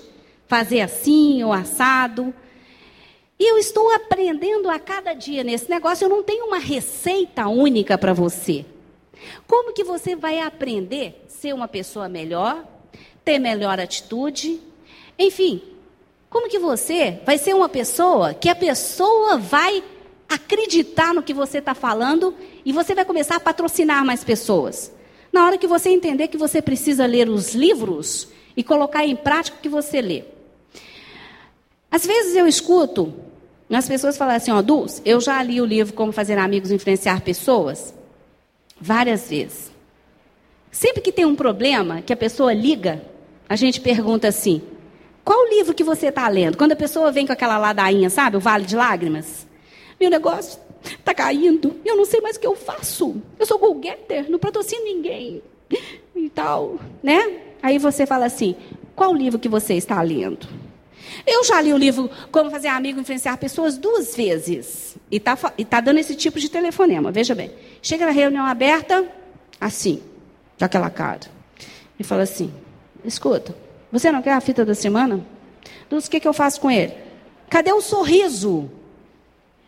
Fazer 0.48 0.82
assim 0.82 1.44
ou 1.44 1.52
assado. 1.52 2.32
E 3.40 3.50
eu 3.52 3.58
estou 3.58 3.92
aprendendo 3.92 4.70
a 4.70 4.78
cada 4.78 5.16
dia 5.16 5.44
nesse 5.44 5.68
negócio, 5.68 6.06
eu 6.06 6.10
não 6.10 6.22
tenho 6.22 6.46
uma 6.46 6.60
receita 6.60 7.48
única 7.48 7.98
para 7.98 8.14
você. 8.14 8.68
Como 9.48 9.74
que 9.74 9.84
você 9.84 10.16
vai 10.16 10.42
aprender 10.42 11.20
a 11.26 11.30
ser 11.32 11.56
uma 11.56 11.68
pessoa 11.68 12.08
melhor, 12.08 12.64
ter 13.24 13.40
melhor 13.40 13.80
atitude? 13.80 14.62
Enfim, 15.18 15.60
como 16.30 16.48
que 16.48 16.60
você 16.60 17.20
vai 17.26 17.40
ser 17.40 17.56
uma 17.56 17.68
pessoa 17.68 18.36
que 18.36 18.48
a 18.48 18.54
pessoa 18.54 19.40
vai 19.40 19.84
acreditar 20.30 21.16
no 21.16 21.24
que 21.24 21.34
você 21.34 21.58
está 21.58 21.74
falando 21.74 22.36
e 22.64 22.72
você 22.72 22.94
vai 22.94 23.06
começar 23.06 23.38
a 23.38 23.40
patrocinar 23.40 24.06
mais 24.06 24.24
pessoas? 24.24 24.94
Na 25.36 25.48
hora 25.48 25.58
que 25.58 25.68
você 25.68 25.90
entender 25.90 26.30
que 26.30 26.38
você 26.38 26.62
precisa 26.62 27.06
ler 27.06 27.28
os 27.28 27.54
livros 27.54 28.30
e 28.56 28.64
colocar 28.64 29.06
em 29.06 29.18
prática 29.18 29.58
o 29.58 29.60
que 29.60 29.68
você 29.68 30.00
lê. 30.00 30.24
Às 31.92 32.06
vezes 32.06 32.38
eu 32.38 32.48
escuto 32.48 33.14
as 33.70 33.86
pessoas 33.86 34.16
falam 34.16 34.34
assim, 34.34 34.52
ó, 34.52 34.62
Dulce, 34.62 35.02
eu 35.04 35.20
já 35.20 35.44
li 35.44 35.60
o 35.60 35.66
livro 35.66 35.94
Como 35.94 36.14
Fazer 36.14 36.38
Amigos 36.38 36.72
e 36.72 36.76
Influenciar 36.76 37.20
Pessoas 37.20 37.94
várias 38.80 39.30
vezes. 39.30 39.74
Sempre 40.72 41.02
que 41.02 41.12
tem 41.12 41.26
um 41.26 41.36
problema, 41.36 42.02
que 42.02 42.14
a 42.14 42.18
pessoa 42.18 42.54
liga, 42.54 43.02
a 43.50 43.58
gente 43.58 43.82
pergunta 43.82 44.30
assim, 44.30 44.62
qual 45.22 45.50
livro 45.50 45.74
que 45.74 45.84
você 45.84 46.08
está 46.08 46.30
lendo? 46.30 46.58
Quando 46.58 46.72
a 46.72 46.78
pessoa 46.78 47.12
vem 47.12 47.28
com 47.28 47.34
aquela 47.34 47.58
ladainha, 47.58 48.10
sabe, 48.10 48.38
o 48.38 48.40
Vale 48.40 48.64
de 48.64 48.78
Lágrimas. 48.78 49.46
Meu 50.00 50.10
negócio 50.10 50.58
está 50.86 51.14
caindo, 51.14 51.76
eu 51.84 51.96
não 51.96 52.06
sei 52.06 52.22
mais 52.22 52.38
o 52.38 52.40
que 52.40 52.48
eu 52.48 52.56
faço. 52.56 53.22
Eu 53.40 53.46
sou 53.46 53.58
go-getter, 53.58 54.30
não 54.30 54.40
patrocino 54.40 54.84
ninguém 54.84 55.42
e 56.16 56.30
tal, 56.30 56.80
né? 57.02 57.40
Aí 57.62 57.78
você 57.78 58.06
fala 58.06 58.26
assim, 58.26 58.56
qual 58.96 59.14
livro 59.14 59.40
que 59.40 59.50
você 59.50 59.74
está 59.74 60.02
lendo? 60.02 60.48
Eu 61.26 61.44
já 61.44 61.62
li 61.62 61.74
o 61.74 61.78
livro 61.78 62.10
Como 62.32 62.52
Fazer 62.52 62.68
Amigo 62.68 63.00
Influenciar 63.00 63.38
Pessoas 63.38 63.78
duas 63.78 64.16
vezes. 64.16 64.98
E 65.10 65.18
está 65.18 65.36
tá 65.36 65.82
dando 65.82 66.00
esse 66.00 66.16
tipo 66.16 66.40
de 66.40 66.50
telefonema. 66.50 67.12
Veja 67.12 67.34
bem. 67.36 67.52
Chega 67.82 68.06
na 68.06 68.12
reunião 68.12 68.46
aberta, 68.46 69.06
assim, 69.60 70.02
com 70.58 70.66
aquela 70.66 70.90
cara. 70.90 71.22
E 72.00 72.04
fala 72.04 72.24
assim: 72.24 72.54
escuta, 73.04 73.56
você 73.92 74.12
não 74.12 74.22
quer 74.22 74.34
a 74.34 74.42
fita 74.42 74.66
da 74.66 74.76
semana? 74.76 75.26
Dos 75.90 76.08
que, 76.08 76.20
que 76.20 76.28
eu 76.28 76.34
faço 76.34 76.60
com 76.60 76.70
ele? 76.70 76.94
Cadê 77.50 77.72
o 77.72 77.82
sorriso? 77.82 78.70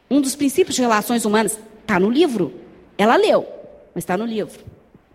Um 0.10 0.22
dos 0.22 0.36
princípios 0.36 0.76
de 0.76 0.82
relações 0.82 1.26
humanas 1.26 1.60
está 1.82 2.00
no 2.00 2.10
livro. 2.10 2.54
Ela 2.98 3.16
leu, 3.16 3.46
mas 3.94 4.04
está 4.04 4.18
no 4.18 4.26
livro. 4.26 4.60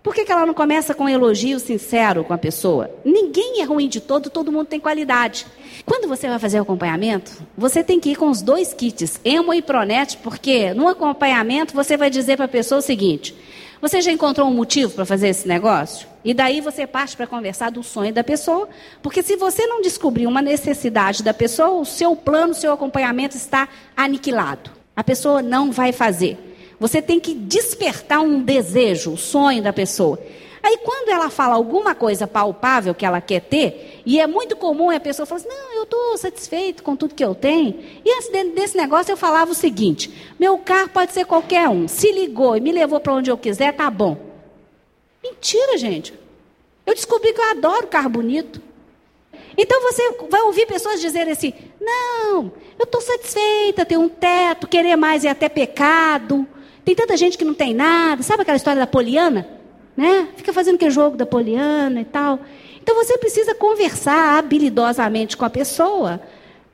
Por 0.02 0.12
que, 0.14 0.24
que 0.24 0.32
ela 0.32 0.44
não 0.44 0.52
começa 0.52 0.94
com 0.94 1.04
um 1.04 1.08
elogio 1.08 1.60
sincero 1.60 2.24
com 2.24 2.34
a 2.34 2.38
pessoa? 2.38 2.90
Ninguém 3.04 3.60
é 3.60 3.64
ruim 3.64 3.88
de 3.88 4.00
todo, 4.00 4.28
todo 4.28 4.50
mundo 4.50 4.66
tem 4.66 4.80
qualidade. 4.80 5.46
Quando 5.86 6.08
você 6.08 6.28
vai 6.28 6.40
fazer 6.40 6.58
o 6.58 6.62
acompanhamento, 6.62 7.40
você 7.56 7.84
tem 7.84 8.00
que 8.00 8.10
ir 8.10 8.16
com 8.16 8.28
os 8.28 8.42
dois 8.42 8.74
kits, 8.74 9.20
Emo 9.24 9.54
e 9.54 9.62
Pronet, 9.62 10.18
porque 10.18 10.74
no 10.74 10.88
acompanhamento 10.88 11.72
você 11.72 11.96
vai 11.96 12.10
dizer 12.10 12.36
para 12.36 12.46
a 12.46 12.48
pessoa 12.48 12.80
o 12.80 12.82
seguinte: 12.82 13.32
você 13.80 14.00
já 14.00 14.10
encontrou 14.10 14.48
um 14.48 14.54
motivo 14.54 14.92
para 14.92 15.06
fazer 15.06 15.28
esse 15.28 15.46
negócio? 15.46 16.08
E 16.24 16.34
daí 16.34 16.60
você 16.60 16.84
parte 16.84 17.16
para 17.16 17.26
conversar 17.26 17.70
do 17.70 17.84
sonho 17.84 18.12
da 18.12 18.24
pessoa, 18.24 18.68
porque 19.00 19.22
se 19.22 19.36
você 19.36 19.66
não 19.68 19.80
descobrir 19.80 20.26
uma 20.26 20.42
necessidade 20.42 21.22
da 21.22 21.32
pessoa, 21.32 21.80
o 21.80 21.84
seu 21.84 22.16
plano, 22.16 22.52
o 22.52 22.56
seu 22.56 22.72
acompanhamento 22.72 23.36
está 23.36 23.68
aniquilado. 23.96 24.81
A 24.94 25.02
pessoa 25.02 25.42
não 25.42 25.72
vai 25.72 25.92
fazer. 25.92 26.38
Você 26.78 27.00
tem 27.00 27.20
que 27.20 27.34
despertar 27.34 28.20
um 28.20 28.42
desejo, 28.42 29.10
o 29.10 29.14
um 29.14 29.16
sonho 29.16 29.62
da 29.62 29.72
pessoa. 29.72 30.18
Aí 30.62 30.78
quando 30.78 31.08
ela 31.08 31.28
fala 31.28 31.54
alguma 31.54 31.94
coisa 31.94 32.26
palpável 32.26 32.94
que 32.94 33.04
ela 33.04 33.20
quer 33.20 33.40
ter, 33.40 34.02
e 34.06 34.20
é 34.20 34.26
muito 34.26 34.54
comum 34.54 34.90
a 34.90 35.00
pessoa 35.00 35.26
falar 35.26 35.40
assim, 35.40 35.48
não, 35.48 35.74
eu 35.74 35.82
estou 35.82 36.16
satisfeito 36.16 36.82
com 36.82 36.94
tudo 36.94 37.14
que 37.14 37.24
eu 37.24 37.34
tenho. 37.34 37.80
E 38.04 38.10
antes 38.12 38.28
desse 38.54 38.76
negócio 38.76 39.10
eu 39.10 39.16
falava 39.16 39.50
o 39.50 39.54
seguinte, 39.54 40.12
meu 40.38 40.56
carro 40.58 40.90
pode 40.90 41.12
ser 41.12 41.24
qualquer 41.24 41.68
um, 41.68 41.88
se 41.88 42.12
ligou 42.12 42.56
e 42.56 42.60
me 42.60 42.70
levou 42.70 43.00
para 43.00 43.12
onde 43.12 43.30
eu 43.30 43.36
quiser, 43.36 43.72
tá 43.74 43.90
bom. 43.90 44.16
Mentira, 45.22 45.76
gente. 45.76 46.14
Eu 46.86 46.94
descobri 46.94 47.32
que 47.32 47.40
eu 47.40 47.50
adoro 47.50 47.86
carro 47.88 48.08
bonito. 48.08 48.60
Então 49.56 49.82
você 49.82 50.12
vai 50.30 50.42
ouvir 50.42 50.66
pessoas 50.66 51.00
dizerem 51.00 51.32
assim, 51.32 51.52
não, 51.80 52.52
eu 52.78 52.84
estou 52.84 53.00
satisfeita, 53.00 53.84
ter 53.84 53.96
um 53.96 54.08
teto, 54.08 54.66
querer 54.66 54.96
mais 54.96 55.24
é 55.24 55.30
até 55.30 55.48
pecado. 55.48 56.46
Tem 56.84 56.94
tanta 56.94 57.16
gente 57.16 57.38
que 57.38 57.44
não 57.44 57.54
tem 57.54 57.74
nada. 57.74 58.22
Sabe 58.22 58.42
aquela 58.42 58.56
história 58.56 58.80
da 58.80 58.86
Poliana? 58.86 59.46
Né? 59.96 60.28
Fica 60.36 60.52
fazendo 60.52 60.76
aquele 60.76 60.90
jogo 60.90 61.16
da 61.16 61.26
Poliana 61.26 62.00
e 62.00 62.04
tal. 62.04 62.40
Então 62.82 62.96
você 62.96 63.16
precisa 63.18 63.54
conversar 63.54 64.38
habilidosamente 64.38 65.36
com 65.36 65.44
a 65.44 65.50
pessoa, 65.50 66.20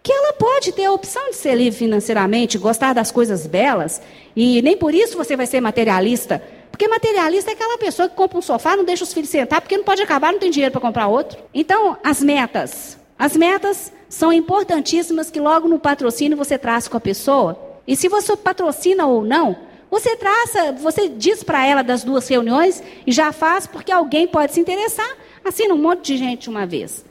que 0.02 0.10
ela 0.10 0.32
pode 0.32 0.72
ter 0.72 0.84
a 0.84 0.92
opção 0.92 1.30
de 1.30 1.36
ser 1.36 1.54
livre 1.54 1.78
financeiramente, 1.78 2.56
gostar 2.56 2.94
das 2.94 3.10
coisas 3.10 3.46
belas, 3.46 4.00
e 4.34 4.62
nem 4.62 4.76
por 4.76 4.94
isso 4.94 5.18
você 5.18 5.36
vai 5.36 5.46
ser 5.46 5.60
materialista. 5.60 6.42
Porque 6.78 6.86
materialista 6.86 7.50
é 7.50 7.54
aquela 7.54 7.76
pessoa 7.76 8.08
que 8.08 8.14
compra 8.14 8.38
um 8.38 8.40
sofá, 8.40 8.76
não 8.76 8.84
deixa 8.84 9.02
os 9.02 9.12
filhos 9.12 9.28
sentar, 9.28 9.60
porque 9.60 9.76
não 9.76 9.82
pode 9.82 10.00
acabar, 10.00 10.30
não 10.30 10.38
tem 10.38 10.48
dinheiro 10.48 10.70
para 10.70 10.80
comprar 10.80 11.08
outro. 11.08 11.36
Então, 11.52 11.98
as 12.04 12.22
metas. 12.22 12.96
As 13.18 13.36
metas 13.36 13.92
são 14.08 14.32
importantíssimas 14.32 15.28
que 15.28 15.40
logo 15.40 15.66
no 15.66 15.80
patrocínio 15.80 16.38
você 16.38 16.56
traz 16.56 16.86
com 16.86 16.96
a 16.96 17.00
pessoa. 17.00 17.80
E 17.84 17.96
se 17.96 18.06
você 18.06 18.36
patrocina 18.36 19.08
ou 19.08 19.24
não, 19.24 19.58
você 19.90 20.14
traça, 20.14 20.70
você 20.70 21.08
diz 21.08 21.42
para 21.42 21.66
ela 21.66 21.82
das 21.82 22.04
duas 22.04 22.28
reuniões 22.28 22.80
e 23.04 23.10
já 23.10 23.32
faz 23.32 23.66
porque 23.66 23.90
alguém 23.90 24.28
pode 24.28 24.54
se 24.54 24.60
interessar. 24.60 25.16
Assina 25.44 25.74
um 25.74 25.78
monte 25.78 26.12
de 26.12 26.16
gente 26.16 26.48
uma 26.48 26.64
vez. 26.64 27.04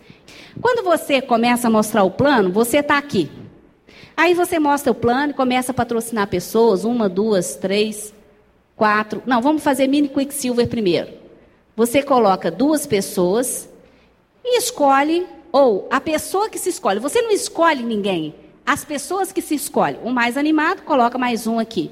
Quando 0.61 0.81
você 0.81 1.21
começa 1.21 1.67
a 1.67 1.69
mostrar 1.69 2.05
o 2.05 2.11
plano, 2.11 2.53
você 2.53 2.77
está 2.77 2.97
aqui. 2.97 3.29
Aí 4.15 4.33
você 4.33 4.59
mostra 4.59 4.93
o 4.93 4.95
plano 4.95 5.31
e 5.31 5.35
começa 5.35 5.73
a 5.73 5.75
patrocinar 5.75 6.27
pessoas, 6.27 6.85
uma, 6.85 7.09
duas, 7.09 7.57
três, 7.57 8.13
quatro. 8.77 9.21
Não, 9.25 9.41
vamos 9.41 9.63
fazer 9.63 9.87
mini 9.87 10.07
Quicksilver 10.07 10.69
primeiro. 10.69 11.09
Você 11.75 12.01
coloca 12.01 12.49
duas 12.49 12.87
pessoas 12.87 13.67
e 14.45 14.57
escolhe, 14.57 15.27
ou 15.51 15.87
a 15.91 15.99
pessoa 15.99 16.49
que 16.49 16.57
se 16.57 16.69
escolhe. 16.69 16.99
Você 16.99 17.21
não 17.21 17.31
escolhe 17.31 17.83
ninguém. 17.83 18.33
As 18.65 18.85
pessoas 18.85 19.31
que 19.31 19.41
se 19.41 19.55
escolhem. 19.55 19.99
O 20.03 20.11
mais 20.11 20.37
animado, 20.37 20.83
coloca 20.83 21.17
mais 21.17 21.47
um 21.47 21.59
aqui. 21.59 21.91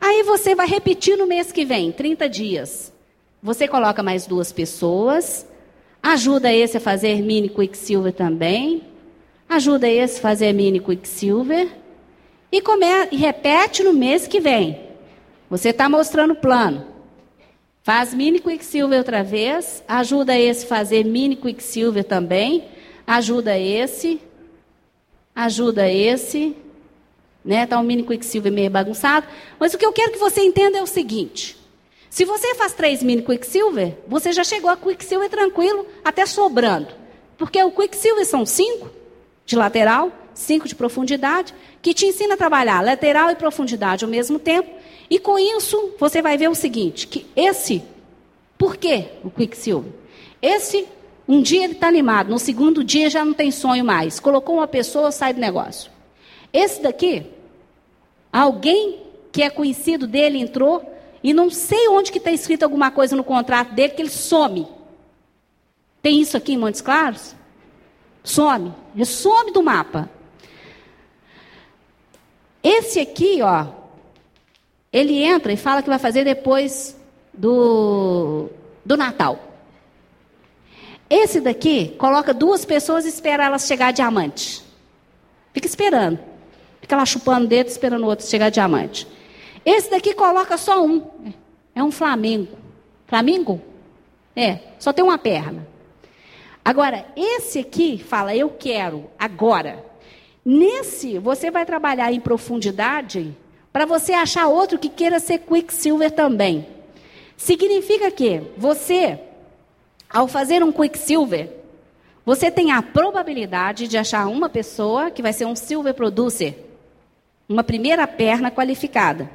Aí 0.00 0.22
você 0.22 0.54
vai 0.54 0.66
repetir 0.66 1.16
no 1.16 1.26
mês 1.26 1.50
que 1.50 1.64
vem, 1.64 1.90
30 1.90 2.28
dias. 2.28 2.92
Você 3.42 3.68
coloca 3.68 4.02
mais 4.02 4.26
duas 4.26 4.52
pessoas, 4.52 5.46
ajuda 6.02 6.52
esse 6.52 6.76
a 6.76 6.80
fazer 6.80 7.22
mini 7.22 7.48
Quicksilver 7.48 8.12
também, 8.12 8.82
ajuda 9.48 9.88
esse 9.88 10.18
a 10.18 10.22
fazer 10.22 10.52
mini 10.52 10.80
Quicksilver 10.80 11.68
e, 12.50 12.60
come, 12.60 12.86
e 13.12 13.16
repete 13.16 13.82
no 13.82 13.92
mês 13.92 14.26
que 14.26 14.40
vem. 14.40 14.93
Você 15.48 15.70
está 15.70 15.88
mostrando 15.88 16.32
o 16.32 16.36
plano. 16.36 16.86
Faz 17.82 18.14
mini 18.14 18.40
Quicksilver 18.40 18.98
outra 18.98 19.22
vez, 19.22 19.84
ajuda 19.86 20.38
esse 20.38 20.64
a 20.64 20.68
fazer 20.68 21.04
mini 21.04 21.36
Quicksilver 21.36 22.02
também, 22.02 22.64
ajuda 23.06 23.58
esse, 23.58 24.20
ajuda 25.34 25.86
esse, 25.90 26.56
né? 27.44 27.66
Tá 27.66 27.78
um 27.78 27.82
mini 27.82 28.02
Quicksilver 28.02 28.50
meio 28.50 28.70
bagunçado. 28.70 29.26
Mas 29.60 29.74
o 29.74 29.78
que 29.78 29.84
eu 29.84 29.92
quero 29.92 30.12
que 30.12 30.18
você 30.18 30.40
entenda 30.40 30.78
é 30.78 30.82
o 30.82 30.86
seguinte: 30.86 31.58
se 32.08 32.24
você 32.24 32.54
faz 32.54 32.72
três 32.72 33.02
mini 33.02 33.22
Quicksilver, 33.22 33.98
você 34.08 34.32
já 34.32 34.44
chegou 34.44 34.70
a 34.70 34.76
Quicksilver 34.76 35.28
tranquilo, 35.28 35.86
até 36.02 36.24
sobrando. 36.24 36.88
Porque 37.36 37.62
o 37.62 37.70
Quicksilver 37.70 38.24
são 38.24 38.46
cinco 38.46 38.88
de 39.44 39.56
lateral, 39.56 40.10
cinco 40.34 40.68
de 40.68 40.74
profundidade, 40.74 41.54
que 41.80 41.94
te 41.94 42.06
ensina 42.06 42.34
a 42.34 42.36
trabalhar 42.36 42.84
lateral 42.84 43.30
e 43.30 43.36
profundidade 43.36 44.04
ao 44.04 44.10
mesmo 44.10 44.38
tempo. 44.38 44.70
E 45.08 45.18
com 45.18 45.38
isso, 45.38 45.94
você 45.98 46.20
vai 46.20 46.36
ver 46.36 46.48
o 46.48 46.54
seguinte: 46.54 47.06
que 47.06 47.26
esse, 47.36 47.82
por 48.58 48.76
que 48.76 49.06
o 49.22 49.30
Quicksilver? 49.30 49.92
Esse, 50.42 50.86
um 51.26 51.40
dia 51.40 51.64
ele 51.64 51.72
está 51.72 51.88
animado, 51.88 52.30
no 52.30 52.38
segundo 52.38 52.84
dia 52.84 53.08
já 53.08 53.24
não 53.24 53.32
tem 53.32 53.50
sonho 53.50 53.84
mais. 53.84 54.20
Colocou 54.20 54.56
uma 54.56 54.68
pessoa, 54.68 55.10
sai 55.10 55.32
do 55.32 55.40
negócio. 55.40 55.90
Esse 56.52 56.82
daqui, 56.82 57.26
alguém 58.32 59.02
que 59.32 59.42
é 59.42 59.50
conhecido 59.50 60.06
dele 60.06 60.38
entrou 60.38 60.94
e 61.22 61.32
não 61.32 61.48
sei 61.48 61.88
onde 61.88 62.12
que 62.12 62.18
está 62.18 62.30
escrito 62.30 62.62
alguma 62.62 62.90
coisa 62.90 63.16
no 63.16 63.24
contrato 63.24 63.72
dele 63.72 63.94
que 63.94 64.02
ele 64.02 64.10
some. 64.10 64.68
Tem 66.02 66.20
isso 66.20 66.36
aqui 66.36 66.52
em 66.52 66.58
Montes 66.58 66.82
Claros? 66.82 67.34
Some. 68.22 68.72
Ele 68.94 69.06
some 69.06 69.50
do 69.50 69.62
mapa. 69.62 70.10
Esse 72.64 72.98
aqui, 72.98 73.42
ó, 73.42 73.66
ele 74.90 75.22
entra 75.22 75.52
e 75.52 75.56
fala 75.56 75.82
que 75.82 75.88
vai 75.90 75.98
fazer 75.98 76.24
depois 76.24 76.96
do, 77.30 78.48
do 78.82 78.96
Natal. 78.96 79.38
Esse 81.10 81.42
daqui 81.42 81.94
coloca 81.98 82.32
duas 82.32 82.64
pessoas 82.64 83.04
e 83.04 83.08
espera 83.08 83.44
elas 83.44 83.66
chegar 83.66 83.88
a 83.88 83.92
diamante. 83.92 84.64
Fica 85.52 85.66
esperando. 85.66 86.18
Fica 86.80 86.96
lá 86.96 87.04
chupando 87.04 87.44
o 87.44 87.48
dedo, 87.48 87.68
esperando 87.68 88.04
o 88.04 88.06
outro 88.06 88.26
chegar 88.26 88.50
diamante. 88.50 89.06
Esse 89.64 89.90
daqui 89.90 90.14
coloca 90.14 90.56
só 90.56 90.82
um. 90.82 91.06
É 91.74 91.82
um 91.82 91.90
Flamengo. 91.90 92.56
Flamengo? 93.06 93.60
É, 94.34 94.58
só 94.78 94.92
tem 94.92 95.04
uma 95.04 95.18
perna. 95.18 95.66
Agora, 96.64 97.06
esse 97.14 97.58
aqui 97.58 97.98
fala, 97.98 98.34
eu 98.34 98.48
quero, 98.48 99.10
agora. 99.18 99.84
Nesse, 100.44 101.18
você 101.18 101.50
vai 101.50 101.64
trabalhar 101.64 102.12
em 102.12 102.20
profundidade 102.20 103.34
para 103.72 103.86
você 103.86 104.12
achar 104.12 104.46
outro 104.46 104.78
que 104.78 104.88
queira 104.88 105.18
ser 105.18 105.38
Quicksilver 105.38 106.10
também. 106.10 106.66
Significa 107.36 108.10
que 108.10 108.42
você, 108.56 109.18
ao 110.08 110.28
fazer 110.28 110.62
um 110.62 110.70
Quicksilver, 110.70 111.50
você 112.26 112.50
tem 112.50 112.72
a 112.72 112.82
probabilidade 112.82 113.88
de 113.88 113.98
achar 113.98 114.26
uma 114.28 114.48
pessoa 114.48 115.10
que 115.10 115.22
vai 115.22 115.32
ser 115.32 115.46
um 115.46 115.56
Silver 115.56 115.94
Producer, 115.94 116.56
uma 117.48 117.64
primeira 117.64 118.06
perna 118.06 118.50
qualificada. 118.50 119.30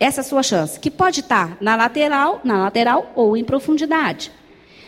Essa 0.00 0.20
é 0.20 0.22
a 0.22 0.24
sua 0.24 0.42
chance, 0.42 0.80
que 0.80 0.90
pode 0.90 1.20
estar 1.20 1.56
na 1.60 1.76
lateral, 1.76 2.40
na 2.42 2.64
lateral 2.64 3.12
ou 3.14 3.36
em 3.36 3.44
profundidade. 3.44 4.32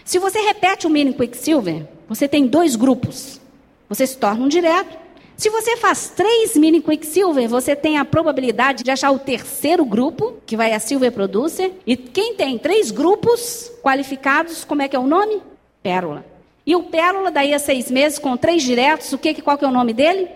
Se 0.05 0.19
você 0.19 0.41
repete 0.41 0.87
o 0.87 0.91
mini 0.91 1.15
Quicksilver, 1.15 1.87
você 2.09 2.27
tem 2.27 2.47
dois 2.47 2.77
grupos. 2.77 3.41
Você 3.89 4.07
se 4.07 4.19
torna 4.19 4.45
um 4.45 4.49
direto. 4.49 5.04
Se 5.37 5.51
você 5.51 5.76
faz 5.76 6.11
três 6.11 6.57
mini 6.57 6.80
Quicksilver, 6.80 7.49
você 7.49 7.74
tem 7.74 7.99
a 7.99 8.05
probabilidade 8.05 8.85
de 8.85 8.91
achar 8.91 9.11
o 9.11 9.18
terceiro 9.18 9.85
grupo, 9.85 10.35
que 10.47 10.57
vai 10.57 10.72
a 10.72 10.78
Silver 10.78 11.11
Producer. 11.11 11.72
E 11.85 11.97
quem 11.97 12.37
tem 12.37 12.57
três 12.57 12.93
grupos 12.93 13.70
qualificados, 13.82 14.64
como 14.64 14.82
é 14.82 14.89
que 14.89 14.95
é 14.95 14.99
o 14.99 15.07
nome? 15.07 15.43
Pérola. 15.82 16.24
E 16.64 16.76
o 16.76 16.85
Pérola, 16.85 17.30
daí 17.30 17.53
a 17.53 17.59
seis 17.59 17.91
meses, 17.91 18.18
com 18.18 18.37
três 18.37 18.62
diretos, 18.62 19.12
o 19.12 19.18
que, 19.18 19.43
qual 19.43 19.59
que 19.59 19.64
é 19.64 19.68
o 19.68 19.72
nome 19.72 19.93
dele? 19.93 20.28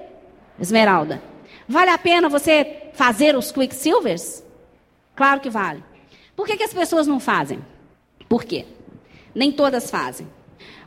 Esmeralda. 0.60 1.22
Vale 1.68 1.90
a 1.90 1.98
pena 1.98 2.28
você 2.28 2.88
fazer 2.92 3.36
os 3.36 3.52
Quicksilvers? 3.52 4.42
Claro 5.14 5.40
que 5.40 5.48
vale. 5.48 5.82
Por 6.34 6.46
que, 6.46 6.56
que 6.56 6.64
as 6.64 6.74
pessoas 6.74 7.06
não 7.06 7.20
fazem? 7.20 7.60
Por 8.28 8.44
quê? 8.44 8.66
Nem 9.34 9.52
todas 9.52 9.90
fazem. 9.90 10.26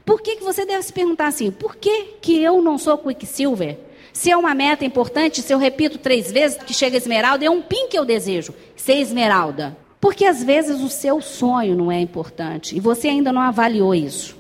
Por 0.05 0.22
que, 0.22 0.36
que 0.36 0.43
você 0.43 0.66
deve 0.66 0.84
se 0.84 0.91
perguntar 0.91 1.28
assim? 1.28 1.49
Por 1.49 1.76
que, 1.76 2.18
que 2.22 2.41
eu 2.43 2.62
não 2.62 2.78
sou 2.78 2.97
Quicksilver? 2.97 3.91
Se 4.14 4.30
é 4.30 4.38
uma 4.38 4.53
meta 4.53 4.84
importante, 4.84 5.41
se 5.41 5.53
eu 5.53 5.57
repito 5.57 5.97
três 5.97 6.32
vezes 6.32 6.57
que 6.57 6.74
chega 6.74 6.97
esmeralda, 6.97 7.45
é 7.45 7.49
um 7.49 7.62
pin 7.62 7.88
que 7.88 7.97
eu 7.97 8.05
desejo, 8.05 8.53
ser 8.76 8.95
esmeralda. 8.95 9.78
Porque 9.99 10.26
às 10.26 10.43
vezes 10.43 10.82
o 10.82 10.89
seu 10.89 11.22
sonho 11.22 11.76
não 11.76 11.91
é 11.91 11.99
importante 11.99 12.76
e 12.76 12.80
você 12.80 13.07
ainda 13.07 13.32
não 13.32 13.41
avaliou 13.41 13.93
isso. 13.93 14.36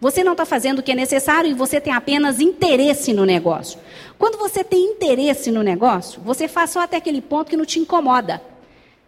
Você 0.00 0.22
não 0.22 0.32
está 0.32 0.44
fazendo 0.44 0.78
o 0.78 0.82
que 0.82 0.92
é 0.92 0.94
necessário 0.94 1.50
e 1.50 1.54
você 1.54 1.80
tem 1.80 1.92
apenas 1.92 2.40
interesse 2.40 3.12
no 3.12 3.24
negócio. 3.24 3.80
Quando 4.16 4.38
você 4.38 4.62
tem 4.62 4.84
interesse 4.84 5.50
no 5.50 5.62
negócio, 5.62 6.20
você 6.20 6.46
faz 6.46 6.70
só 6.70 6.80
até 6.80 6.98
aquele 6.98 7.20
ponto 7.20 7.50
que 7.50 7.56
não 7.56 7.64
te 7.64 7.80
incomoda. 7.80 8.40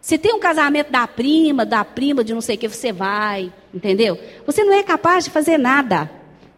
Se 0.01 0.17
tem 0.17 0.33
um 0.33 0.39
casamento 0.39 0.91
da 0.91 1.07
prima, 1.07 1.65
da 1.65 1.85
prima 1.85 2.23
de 2.23 2.33
não 2.33 2.41
sei 2.41 2.55
o 2.55 2.57
que, 2.59 2.67
você 2.67 2.91
vai, 2.91 3.53
entendeu? 3.73 4.19
Você 4.45 4.63
não 4.63 4.73
é 4.73 4.83
capaz 4.83 5.23
de 5.23 5.29
fazer 5.29 5.57
nada 5.57 6.11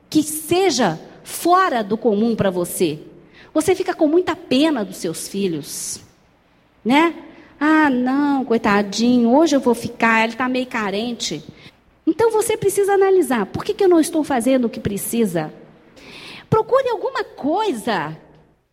que 0.10 0.24
seja 0.24 1.00
fora 1.24 1.84
do 1.84 1.98
comum 1.98 2.36
para 2.36 2.50
você. 2.50 3.00
Você 3.54 3.76
fica 3.76 3.94
com 3.94 4.08
muita 4.08 4.36
pena 4.36 4.84
dos 4.84 4.98
seus 4.98 5.28
filhos, 5.28 6.00
né? 6.84 7.14
Ah, 7.60 7.90
não, 7.90 8.44
coitadinho, 8.44 9.34
hoje 9.34 9.56
eu 9.56 9.60
vou 9.60 9.76
ficar, 9.76 10.24
ele 10.24 10.34
está 10.34 10.50
meio 10.50 10.66
carente. 10.66 11.44
Então 12.06 12.32
você 12.32 12.58
precisa 12.58 12.94
analisar: 12.94 13.46
por 13.46 13.64
que, 13.64 13.74
que 13.74 13.84
eu 13.84 13.90
não 13.90 14.00
estou 14.00 14.24
fazendo 14.24 14.66
o 14.66 14.70
que 14.70 14.80
precisa? 14.80 15.54
Procure 16.50 16.90
alguma 16.90 17.24
coisa 17.24 18.18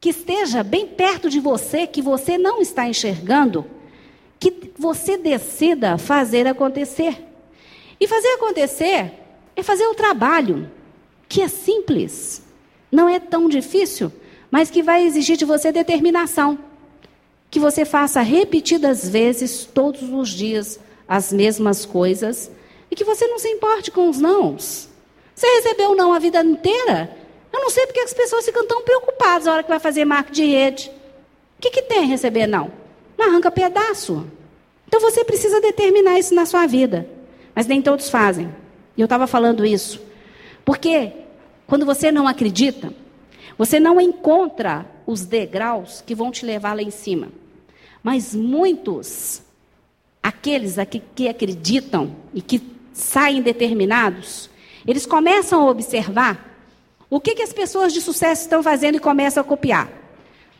que 0.01 0.09
esteja 0.11 0.63
bem 0.63 0.87
perto 0.87 1.29
de 1.29 1.39
você, 1.39 1.87
que 1.87 2.01
você 2.01 2.39
não 2.39 2.61
está 2.61 2.89
enxergando 2.89 3.67
que 4.41 4.73
você 4.77 5.19
decida 5.19 5.99
fazer 5.99 6.47
acontecer. 6.47 7.23
E 8.01 8.09
fazer 8.09 8.29
acontecer 8.29 9.13
é 9.55 9.63
fazer 9.63 9.87
o 9.87 9.95
trabalho, 9.95 10.71
que 11.29 11.43
é 11.43 11.49
simples, 11.49 12.43
não 12.91 13.07
é 13.07 13.21
tão 13.21 13.47
difícil, 13.47 14.11
mas 14.51 14.71
que 14.71 14.83
vai 14.83 15.05
exigir 15.05 15.37
de 15.37 15.45
você 15.45 15.71
determinação. 15.71 16.59
Que 17.51 17.61
você 17.61 17.85
faça 17.85 18.21
repetidas 18.21 19.09
vezes, 19.09 19.65
todos 19.65 20.03
os 20.03 20.29
dias, 20.29 20.81
as 21.09 21.33
mesmas 21.33 21.85
coisas, 21.85 22.51
e 22.91 22.97
que 22.97 23.05
você 23.05 23.27
não 23.27 23.39
se 23.39 23.49
importe 23.49 23.91
com 23.91 24.09
os 24.09 24.19
nãos. 24.19 24.89
Você 25.35 25.47
recebeu 25.47 25.95
não 25.95 26.13
a 26.13 26.19
vida 26.19 26.43
inteira? 26.43 27.17
Eu 27.53 27.61
não 27.61 27.71
sei 27.71 27.87
porque 27.87 28.01
as 28.01 28.13
pessoas 28.13 28.45
ficam 28.45 28.67
tão 28.67 28.83
preocupadas 28.83 29.47
na 29.47 29.53
hora 29.53 29.63
que 29.63 29.69
vai 29.69 29.81
fazer 29.81 30.05
marca 30.05 30.33
de 30.33 30.45
rede. 30.45 30.91
O 31.59 31.63
que, 31.63 31.71
que 31.71 31.83
tem 31.83 32.07
receber 32.07 32.47
não? 32.47 32.71
Não 33.19 33.29
arranca 33.29 33.51
pedaço. 33.51 34.27
Então 34.87 35.01
você 35.01 35.25
precisa 35.25 35.61
determinar 35.61 36.19
isso 36.19 36.35
na 36.35 36.47
sua 36.47 36.67
vida. 36.67 37.09
Mas 37.55 37.67
nem 37.67 37.83
todos 37.83 38.09
fazem. 38.09 38.53
E 38.97 39.01
eu 39.01 39.05
estava 39.05 39.27
falando 39.27 39.65
isso. 39.65 40.01
Porque 40.65 41.13
quando 41.67 41.87
você 41.87 42.11
não 42.11 42.27
acredita, 42.27 42.93
você 43.61 43.79
não 43.79 44.01
encontra 44.01 44.87
os 45.07 45.27
degraus 45.27 46.01
que 46.01 46.15
vão 46.15 46.31
te 46.31 46.47
levar 46.47 46.75
lá 46.75 46.81
em 46.81 46.91
cima. 46.91 47.29
Mas 48.03 48.35
muitos, 48.35 49.43
aqueles 50.23 50.79
aqui 50.79 51.03
que 51.15 51.29
acreditam 51.29 52.17
e 52.33 52.41
que 52.41 52.63
saem 52.95 53.43
determinados, 53.43 54.49
eles 54.87 55.05
começam 55.05 55.61
a 55.61 55.71
observar 55.71 56.57
o 57.11 57.21
que, 57.21 57.35
que 57.35 57.43
as 57.43 57.53
pessoas 57.53 57.93
de 57.93 58.01
sucesso 58.01 58.45
estão 58.45 58.63
fazendo 58.63 58.95
e 58.95 58.99
começam 58.99 59.43
a 59.43 59.45
copiar. 59.45 59.91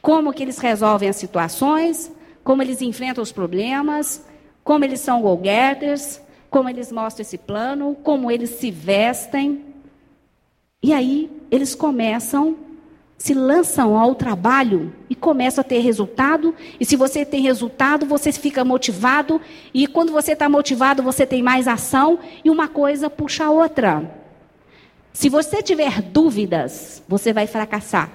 Como 0.03 0.31
que 0.31 0.43
eles 0.43 0.59
resolvem 0.59 1.09
as 1.09 1.17
situações, 1.17 2.13
como 2.45 2.61
eles 2.61 2.83
enfrentam 2.83 3.23
os 3.23 3.33
problemas, 3.33 4.23
como 4.63 4.85
eles 4.85 5.01
são 5.01 5.23
go-getters, 5.23 6.21
como 6.51 6.69
eles 6.69 6.93
mostram 6.93 7.23
esse 7.23 7.39
plano, 7.39 7.97
como 8.03 8.31
eles 8.31 8.51
se 8.51 8.71
vestem. 8.71 9.65
E 10.83 10.93
aí 10.93 11.31
eles 11.51 11.75
começam, 11.75 12.69
se 13.21 13.35
lançam 13.35 13.99
ao 13.99 14.15
trabalho 14.15 14.95
e 15.11 15.15
começam 15.15 15.61
a 15.61 15.65
ter 15.65 15.81
resultado. 15.81 16.55
E 16.81 16.87
se 16.87 16.97
você 16.97 17.23
tem 17.23 17.43
resultado, 17.43 18.07
você 18.07 18.33
fica 18.33 18.65
motivado. 18.65 19.39
E 19.75 19.87
quando 19.87 20.11
você 20.11 20.33
está 20.33 20.49
motivado, 20.49 21.03
você 21.03 21.27
tem 21.27 21.43
mais 21.43 21.69
ação. 21.69 22.19
E 22.43 22.49
uma 22.49 22.67
coisa 22.67 23.11
puxa 23.11 23.45
a 23.45 23.51
outra. 23.51 24.11
Se 25.13 25.29
você 25.29 25.63
tiver 25.63 26.01
dúvidas, 26.01 27.03
você 27.07 27.31
vai 27.31 27.47
fracassar. 27.47 28.11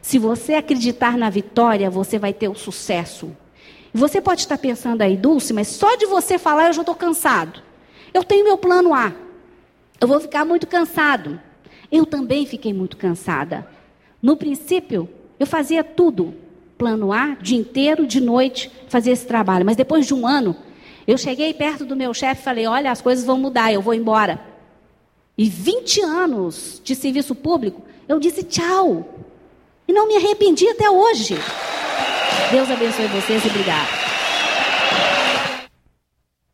Se 0.00 0.20
você 0.20 0.54
acreditar 0.54 1.18
na 1.18 1.28
vitória, 1.30 1.90
você 1.90 2.16
vai 2.16 2.32
ter 2.32 2.46
o 2.46 2.54
sucesso. 2.54 3.36
Você 3.92 4.20
pode 4.20 4.42
estar 4.42 4.58
pensando 4.58 5.02
aí, 5.02 5.16
Dulce, 5.16 5.52
mas 5.52 5.66
só 5.66 5.96
de 5.96 6.06
você 6.06 6.38
falar 6.38 6.68
eu 6.68 6.74
já 6.74 6.82
estou 6.82 6.94
cansado. 6.94 7.60
Eu 8.12 8.22
tenho 8.22 8.44
meu 8.44 8.56
plano 8.56 8.94
A. 8.94 9.12
Eu 10.00 10.06
vou 10.06 10.20
ficar 10.20 10.44
muito 10.44 10.64
cansado. 10.68 11.40
Eu 11.90 12.06
também 12.06 12.46
fiquei 12.46 12.72
muito 12.72 12.96
cansada. 12.96 13.73
No 14.24 14.38
princípio, 14.38 15.06
eu 15.38 15.46
fazia 15.46 15.84
tudo. 15.84 16.32
Plano 16.78 17.12
A, 17.12 17.36
dia 17.38 17.58
inteiro, 17.58 18.06
de 18.06 18.22
noite, 18.22 18.70
fazia 18.88 19.12
esse 19.12 19.26
trabalho. 19.26 19.66
Mas 19.66 19.76
depois 19.76 20.06
de 20.06 20.14
um 20.14 20.26
ano, 20.26 20.56
eu 21.06 21.18
cheguei 21.18 21.52
perto 21.52 21.84
do 21.84 21.94
meu 21.94 22.14
chefe 22.14 22.40
e 22.40 22.44
falei: 22.44 22.66
olha, 22.66 22.90
as 22.90 23.02
coisas 23.02 23.22
vão 23.22 23.36
mudar, 23.36 23.70
eu 23.70 23.82
vou 23.82 23.92
embora. 23.92 24.40
E 25.36 25.46
20 25.46 26.00
anos 26.00 26.80
de 26.82 26.94
serviço 26.94 27.34
público, 27.34 27.82
eu 28.08 28.18
disse 28.18 28.42
tchau. 28.42 29.06
E 29.86 29.92
não 29.92 30.08
me 30.08 30.16
arrependi 30.16 30.66
até 30.70 30.88
hoje. 30.88 31.36
Deus 32.50 32.70
abençoe 32.70 33.06
vocês 33.08 33.44
e 33.44 33.48
obrigado. 33.48 34.03